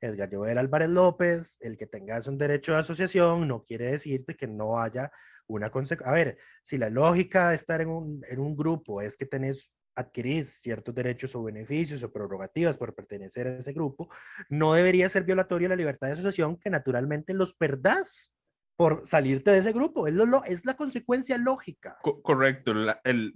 [0.00, 4.46] Edgar Joel Álvarez López, el que tengas un derecho de asociación no quiere decirte que
[4.46, 5.12] no haya
[5.46, 6.10] una consecuencia.
[6.10, 9.70] A ver, si la lógica de estar en un, en un grupo es que tenés,
[9.96, 14.08] adquirís ciertos derechos o beneficios o prerrogativas por pertenecer a ese grupo,
[14.48, 18.32] no debería ser violatorio la libertad de asociación que naturalmente los perdás
[18.76, 20.08] por salirte de ese grupo.
[20.08, 21.96] Es, lo, es la consecuencia lógica.
[22.02, 22.74] Co- correcto.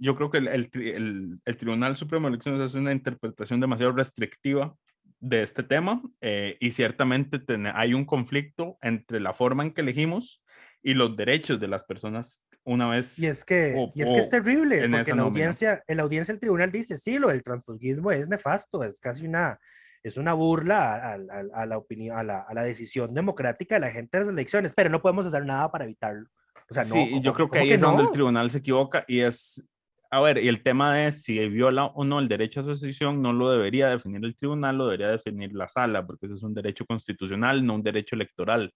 [0.01, 3.61] yo creo que el, el tri- el- el Tribunal Supremo de Elecciones hace una interpretación
[3.61, 4.75] demasiado restrictiva
[5.21, 7.41] de este tema eh, y ciertamente
[7.73, 10.41] hay un conflicto entre la forma en que elegimos
[10.81, 13.17] y los derechos de las personas una vez.
[13.19, 16.03] Y es que, o- y es, que es terrible, en porque la, audiencia, en la
[16.03, 19.59] audiencia el tribunal dice, sí, lo del transfugismo es nefasto, es casi una,
[20.03, 23.75] es una burla a, a- a- a la opinión, a la, a la decisión democrática
[23.75, 26.27] de la gente de las elecciones, pero no podemos hacer nada para evitarlo.
[26.69, 28.11] O sea, no, sí, yo ¿cómo- creo que ahí es donde el no?
[28.11, 29.67] tribunal se equivoca y es,
[30.11, 33.33] a ver, y el tema de si viola o no el derecho a asociación no
[33.33, 36.85] lo debería definir el tribunal, lo debería definir la sala, porque ese es un derecho
[36.85, 38.71] constitucional, no un derecho electoral.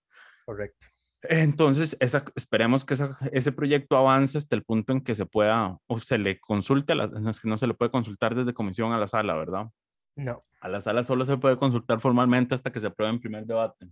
[0.45, 0.87] Correcto.
[1.29, 5.77] Entonces, esa, esperemos que esa- ese proyecto avance hasta el punto en que se pueda
[5.87, 8.53] o se le consulte, a la, no es que no se le puede consultar desde
[8.53, 9.67] comisión a la sala, ¿verdad?
[10.15, 13.45] No, A la sala solo se puede consultar formalmente hasta que se apruebe en primer
[13.45, 13.87] debate.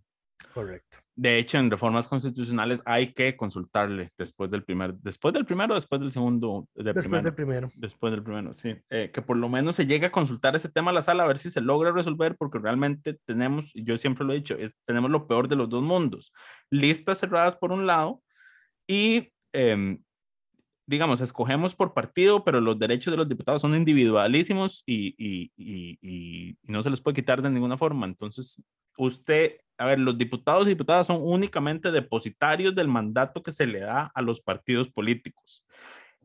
[0.48, 0.98] Correcto.
[1.16, 5.76] De hecho, en reformas constitucionales hay que consultarle después del primer, después del primero, o
[5.76, 7.24] después del segundo, del Después primero.
[7.24, 7.70] del primero.
[7.76, 8.76] Después del primero, sí.
[8.90, 11.28] Eh, que por lo menos se llegue a consultar ese tema a la sala a
[11.28, 14.76] ver si se logra resolver, porque realmente tenemos, y yo siempre lo he dicho, es-
[14.86, 16.34] tenemos lo peor de los dos mundos.
[16.70, 18.22] Listas cerradas por un lado
[18.88, 20.02] y, em,
[20.88, 25.98] digamos, escogemos por partido, pero los derechos de los diputados son individualísimos y, y- y-
[26.02, 28.06] y- y no se les puede quitar de ninguna forma.
[28.08, 28.62] Entonces,
[28.98, 33.80] usted, a ver, los diputados y diputadas son únicamente depositarios del mandato que se le
[33.80, 35.66] da a los partidos políticos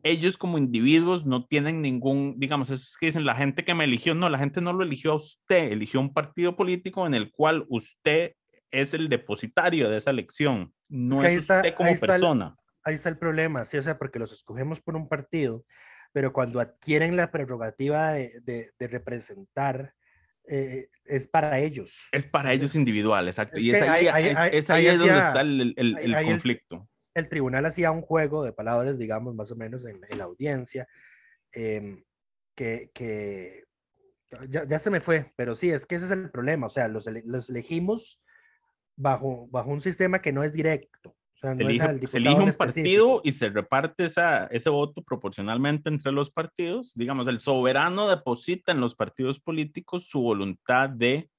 [0.03, 3.83] ellos como individuos no tienen ningún, digamos, eso es que dicen la gente que me
[3.85, 7.33] eligió, no, la gente no lo eligió a usted, eligió un partido político en el
[7.33, 8.35] cual usted
[8.71, 12.11] es el depositario de esa elección, no que es, está- usted como ahí está el-
[12.21, 12.55] persona.
[12.85, 15.65] Ahí está el problema, sí, o sea, porque los escogemos por un partido,
[16.13, 19.93] pero cuando adquieren la prerrogativa de, de- de representar,
[20.49, 22.09] eh, es para ellos.
[22.13, 23.59] Es para ellos individual, exacto.
[23.59, 26.89] Es y es ahí, es- ahí- es ahí donde está el, el- conflicto.
[27.15, 30.87] el tribunal hacía un juego de palabras, digamos, más o menos en, en la audiencia,
[31.53, 32.03] em,
[32.55, 33.65] que, que
[34.49, 36.89] ya, ya se me fue, pero sí, es que ese es el problema, o sea,
[36.89, 38.21] los, los elegimos
[38.97, 41.17] bajo, bajo un sistema que no es directo.
[41.47, 45.89] O sea, Se no elige, se un partido y se reparte esa, ese voto proporcionalmente
[45.89, 46.93] entre los partidos.
[46.95, 51.31] Digamos, el soberano deposita en los partidos políticos su voluntad de,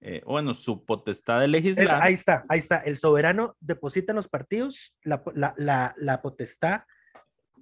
[0.00, 2.02] eh, bueno, su potestad de Es- legislar.
[2.02, 2.78] ahí está, ahí está.
[2.78, 6.82] El soberano deposita en los partidos la, la, la, la potestad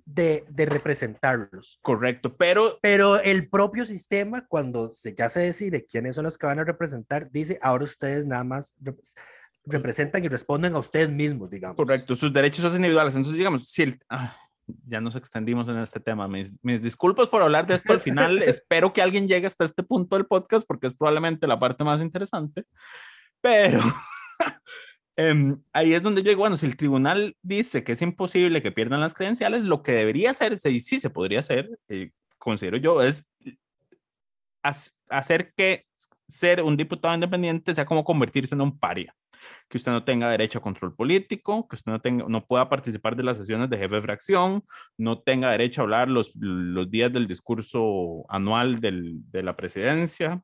[0.06, 1.78] de, de representarlos.
[1.80, 6.46] Correcto, pero Pero el propio sistema, cuando se, ya se decide quiénes son los que
[6.46, 8.74] van a representar, dice, ahora ustedes nada más
[9.66, 11.76] representan y responden a ustedes mismos, digamos.
[11.76, 13.14] correcto, sus derechos son individuales.
[13.14, 14.36] Entonces, digamos, si el, ah,
[14.86, 16.28] ya nos extendimos en este tema.
[16.28, 18.42] Mis, mis disculpas por hablar de esto al final.
[18.42, 22.00] Espero que alguien llegue hasta este punto del podcast porque es probablemente la parte más
[22.00, 22.64] interesante.
[23.40, 23.80] Pero
[25.16, 28.72] Em, ahí es donde yo digo, bueno, si el tribunal dice que es imposible que
[28.72, 33.00] pierdan las credenciales, lo que debería hacerse, y sí se podría hacer, eh, considero yo,
[33.00, 33.26] es
[35.08, 35.86] hacer que
[36.26, 39.14] ser un diputado independiente sea como convertirse en un paria
[39.68, 43.16] que usted no tenga derecho a control político, que usted no, tenga, no pueda participar
[43.16, 44.64] de las sesiones de jefe de fracción,
[44.96, 50.42] no tenga derecho a hablar los, los días del discurso anual del, de la presidencia.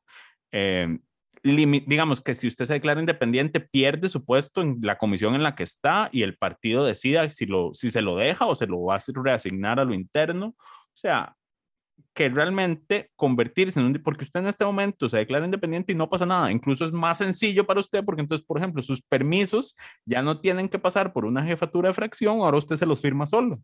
[0.52, 0.98] Eh,
[1.42, 5.54] digamos que si usted se declara independiente, pierde su puesto en la comisión en la
[5.54, 8.82] que está y el partido decida si, lo, si se lo deja o se lo
[8.82, 10.48] va a reasignar a lo interno.
[10.48, 10.56] O
[10.92, 11.34] sea,
[12.14, 16.08] que realmente convertirse en un, porque usted en este momento se declara independiente y no
[16.08, 20.22] pasa nada, incluso es más sencillo para usted porque entonces, por ejemplo, sus permisos ya
[20.22, 23.60] no tienen que pasar por una jefatura de fracción, ahora usted se los firma solo.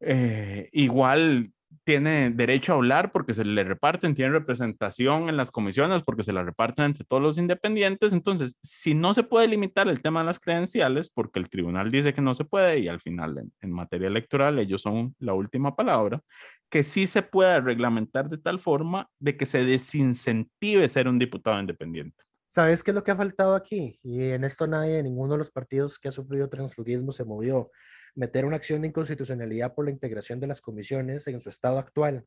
[0.00, 1.52] Eh, igual
[1.84, 6.32] tiene derecho a hablar porque se le reparten, tiene representación en las comisiones porque se
[6.32, 8.12] la reparten entre todos los independientes.
[8.12, 12.12] Entonces, si no se puede limitar el tema de las credenciales, porque el tribunal dice
[12.12, 15.76] que no se puede y al final en, en materia electoral ellos son la última
[15.76, 16.22] palabra,
[16.70, 21.60] que sí se pueda reglamentar de tal forma de que se desincentive ser un diputado
[21.60, 22.24] independiente.
[22.50, 23.98] ¿Sabes qué es lo que ha faltado aquí?
[24.02, 27.70] Y en esto nadie, ninguno de los partidos que ha sufrido transfugismo se movió
[28.14, 32.26] meter una acción de inconstitucionalidad por la integración de las comisiones en su estado actual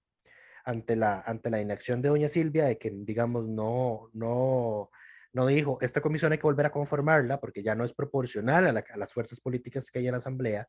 [0.63, 4.89] ante la, ante la inacción de doña Silvia de que, digamos, no, no,
[5.33, 8.97] no dijo, esta comisión hay que volver a conformarla porque ya no es proporcional a,
[8.97, 10.67] las fuerzas políticas que hay en la Asamblea.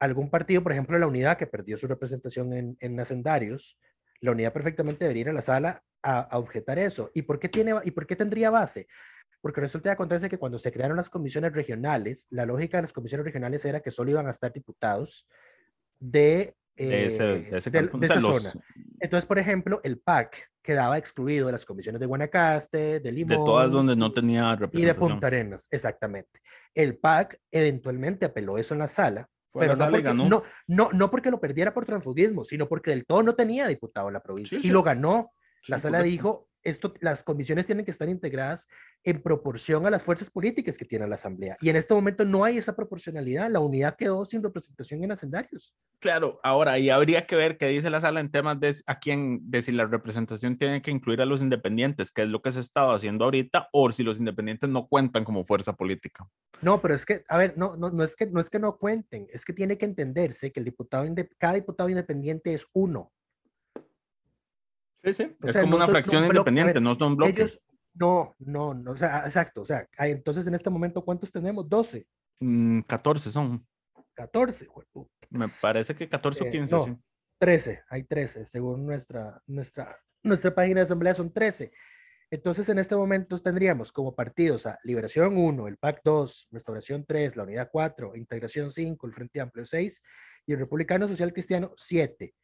[0.00, 3.78] Algún partido, por ejemplo, la Unidad, que perdió su representación en, en Hacendarios,
[4.20, 7.10] la Unidad perfectamente debería ir a la sala a, a, objetar eso.
[7.14, 8.86] ¿Y por, qué tiene, ¿Y por qué tendría base?
[9.40, 12.92] Porque resulta que acontece que cuando se crearon las comisiones regionales, la lógica de las
[12.92, 15.26] comisiones regionales era que solo iban a estar diputados
[15.98, 18.52] de, eh, esa zona.
[19.00, 23.28] Entonces, por ejemplo, el PAC quedaba excluido de las comisiones de Guanacaste, de Limón.
[23.28, 24.82] De todas donde no tenía representación.
[24.82, 26.40] Y de Punta Arenas, exactamente.
[26.74, 31.30] El PAC eventualmente apeló eso en la sala, pero no porque, no, no, no porque,
[31.30, 34.58] lo perdiera por transfugismo, sino porque del todo no tenía diputado en la provincia.
[34.62, 35.32] y lo ganó.
[35.66, 38.68] La sala dijo, esto, las comisiones tienen que estar integradas
[39.04, 41.56] en proporción a las fuerzas políticas que tiene la Asamblea.
[41.60, 43.50] Y en este momento no hay esa proporcionalidad.
[43.50, 45.74] La unidad quedó sin representación en hacendarios.
[46.00, 49.40] Claro, ahora ahí habría que ver qué dice la sala en temas de a quién,
[49.50, 52.58] de si la representación tiene que incluir a los independientes, que es lo que se
[52.58, 56.28] ha estado haciendo ahorita, o si los independientes no cuentan como fuerza política.
[56.60, 58.76] No, pero es que, a ver, no, no, no, es, que, no es que no
[58.78, 61.06] cuenten, es que tiene que entenderse que el diputado,
[61.38, 63.12] cada diputado independiente es uno
[65.04, 65.36] Sí, sí.
[65.42, 67.60] es como una fracción independiente, no son bloques.
[67.94, 69.62] no, no, no, o sea, exacto.
[69.62, 71.68] O sea, entonces en este momento, ¿cuántos tenemos?
[71.68, 72.06] 12.
[72.86, 73.66] 14 mm, son.
[74.14, 74.66] 14,
[75.30, 76.96] Me parece que 14 o 15, eh, sí.
[77.38, 81.70] 13, hay 13, según nuestra, nuestra, nuestra página de asamblea son 13.
[82.30, 87.36] Entonces, en este momento tendríamos como partidos a Liberación 1, el PAC 2, Restauración 3,
[87.36, 90.02] la Unidad 4, Integración 5, el Frente Amplio 6
[90.46, 92.34] y el Republicano Social Cristiano 7.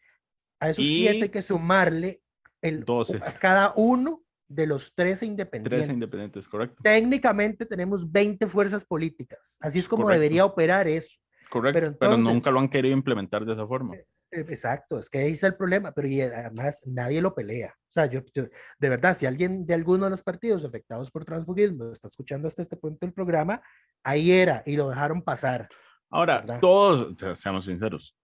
[0.60, 2.22] A esos 7 hay que sumarle
[2.64, 3.20] el, 12.
[3.40, 5.86] cada uno de los 13 independientes.
[5.86, 6.82] 13 independientes, correcto.
[6.82, 9.58] Técnicamente tenemos 20 fuerzas políticas.
[9.60, 11.18] Así es como debería operar eso.
[11.50, 13.94] Correcto, pero, nunca lo han querido implementar de esa forma.
[13.94, 17.74] Eh, eh, exacto, es que ahí está el problema, pero y además nadie lo pelea.
[17.76, 21.92] O sea, yo, de verdad, si alguien de alguno de los partidos afectados por transfugismo
[21.92, 23.62] está escuchando hasta este punto del programa,
[24.02, 25.68] ahí era y lo dejaron pasar.
[26.10, 28.16] Ahora, todos, seamos sinceros,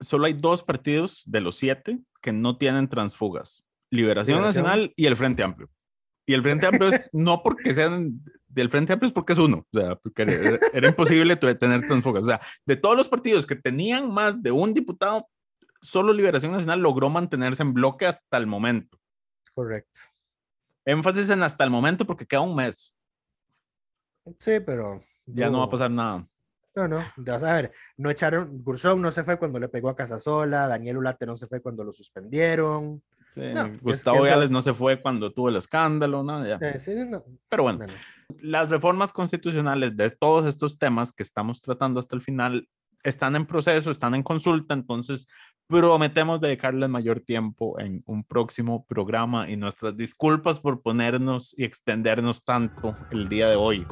[0.00, 3.65] solo hay dos partidos de los siete que no tienen transfugas.
[3.90, 5.68] Liberación, Nacional y el Frente Amplio.
[6.26, 9.66] Y el Frente Amplio es no porque sean del Frente Amplio, es porque es uno.
[9.72, 10.22] O sea, porque
[10.72, 12.24] era, imposible tener transfugas.
[12.24, 15.28] O sea, de todos los partidos que tenían más de un diputado,
[15.80, 18.98] solo Liberación Nacional logró mantenerse en bloque hasta el momento.
[19.54, 20.00] Correcto.
[20.84, 22.94] Énfasis en hasta el momento porque queda un mes.
[24.38, 25.02] Sí, pero.
[25.26, 26.26] Ya no va a pasar nada.
[26.76, 30.68] No, no, a ver, no echaron, Gursón no se fue cuando le pegó a Casasola,
[30.68, 33.02] Daniel Ulate no se fue cuando lo suspendieron.
[33.80, 36.42] Gustavo Viales no se fue cuando tuvo el escándalo, ¿no?
[37.48, 37.86] Pero bueno,
[38.40, 42.68] las reformas constitucionales de todos estos temas que estamos tratando hasta el final
[43.02, 45.28] están en proceso, están en consulta, entonces
[45.68, 52.44] prometemos dedicarles mayor tiempo en un próximo programa y nuestras disculpas por ponernos y extendernos
[52.44, 53.86] tanto el día de hoy.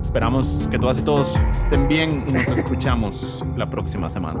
[0.00, 4.40] Esperamos que todas y todos estén bien y nos escuchamos la próxima semana.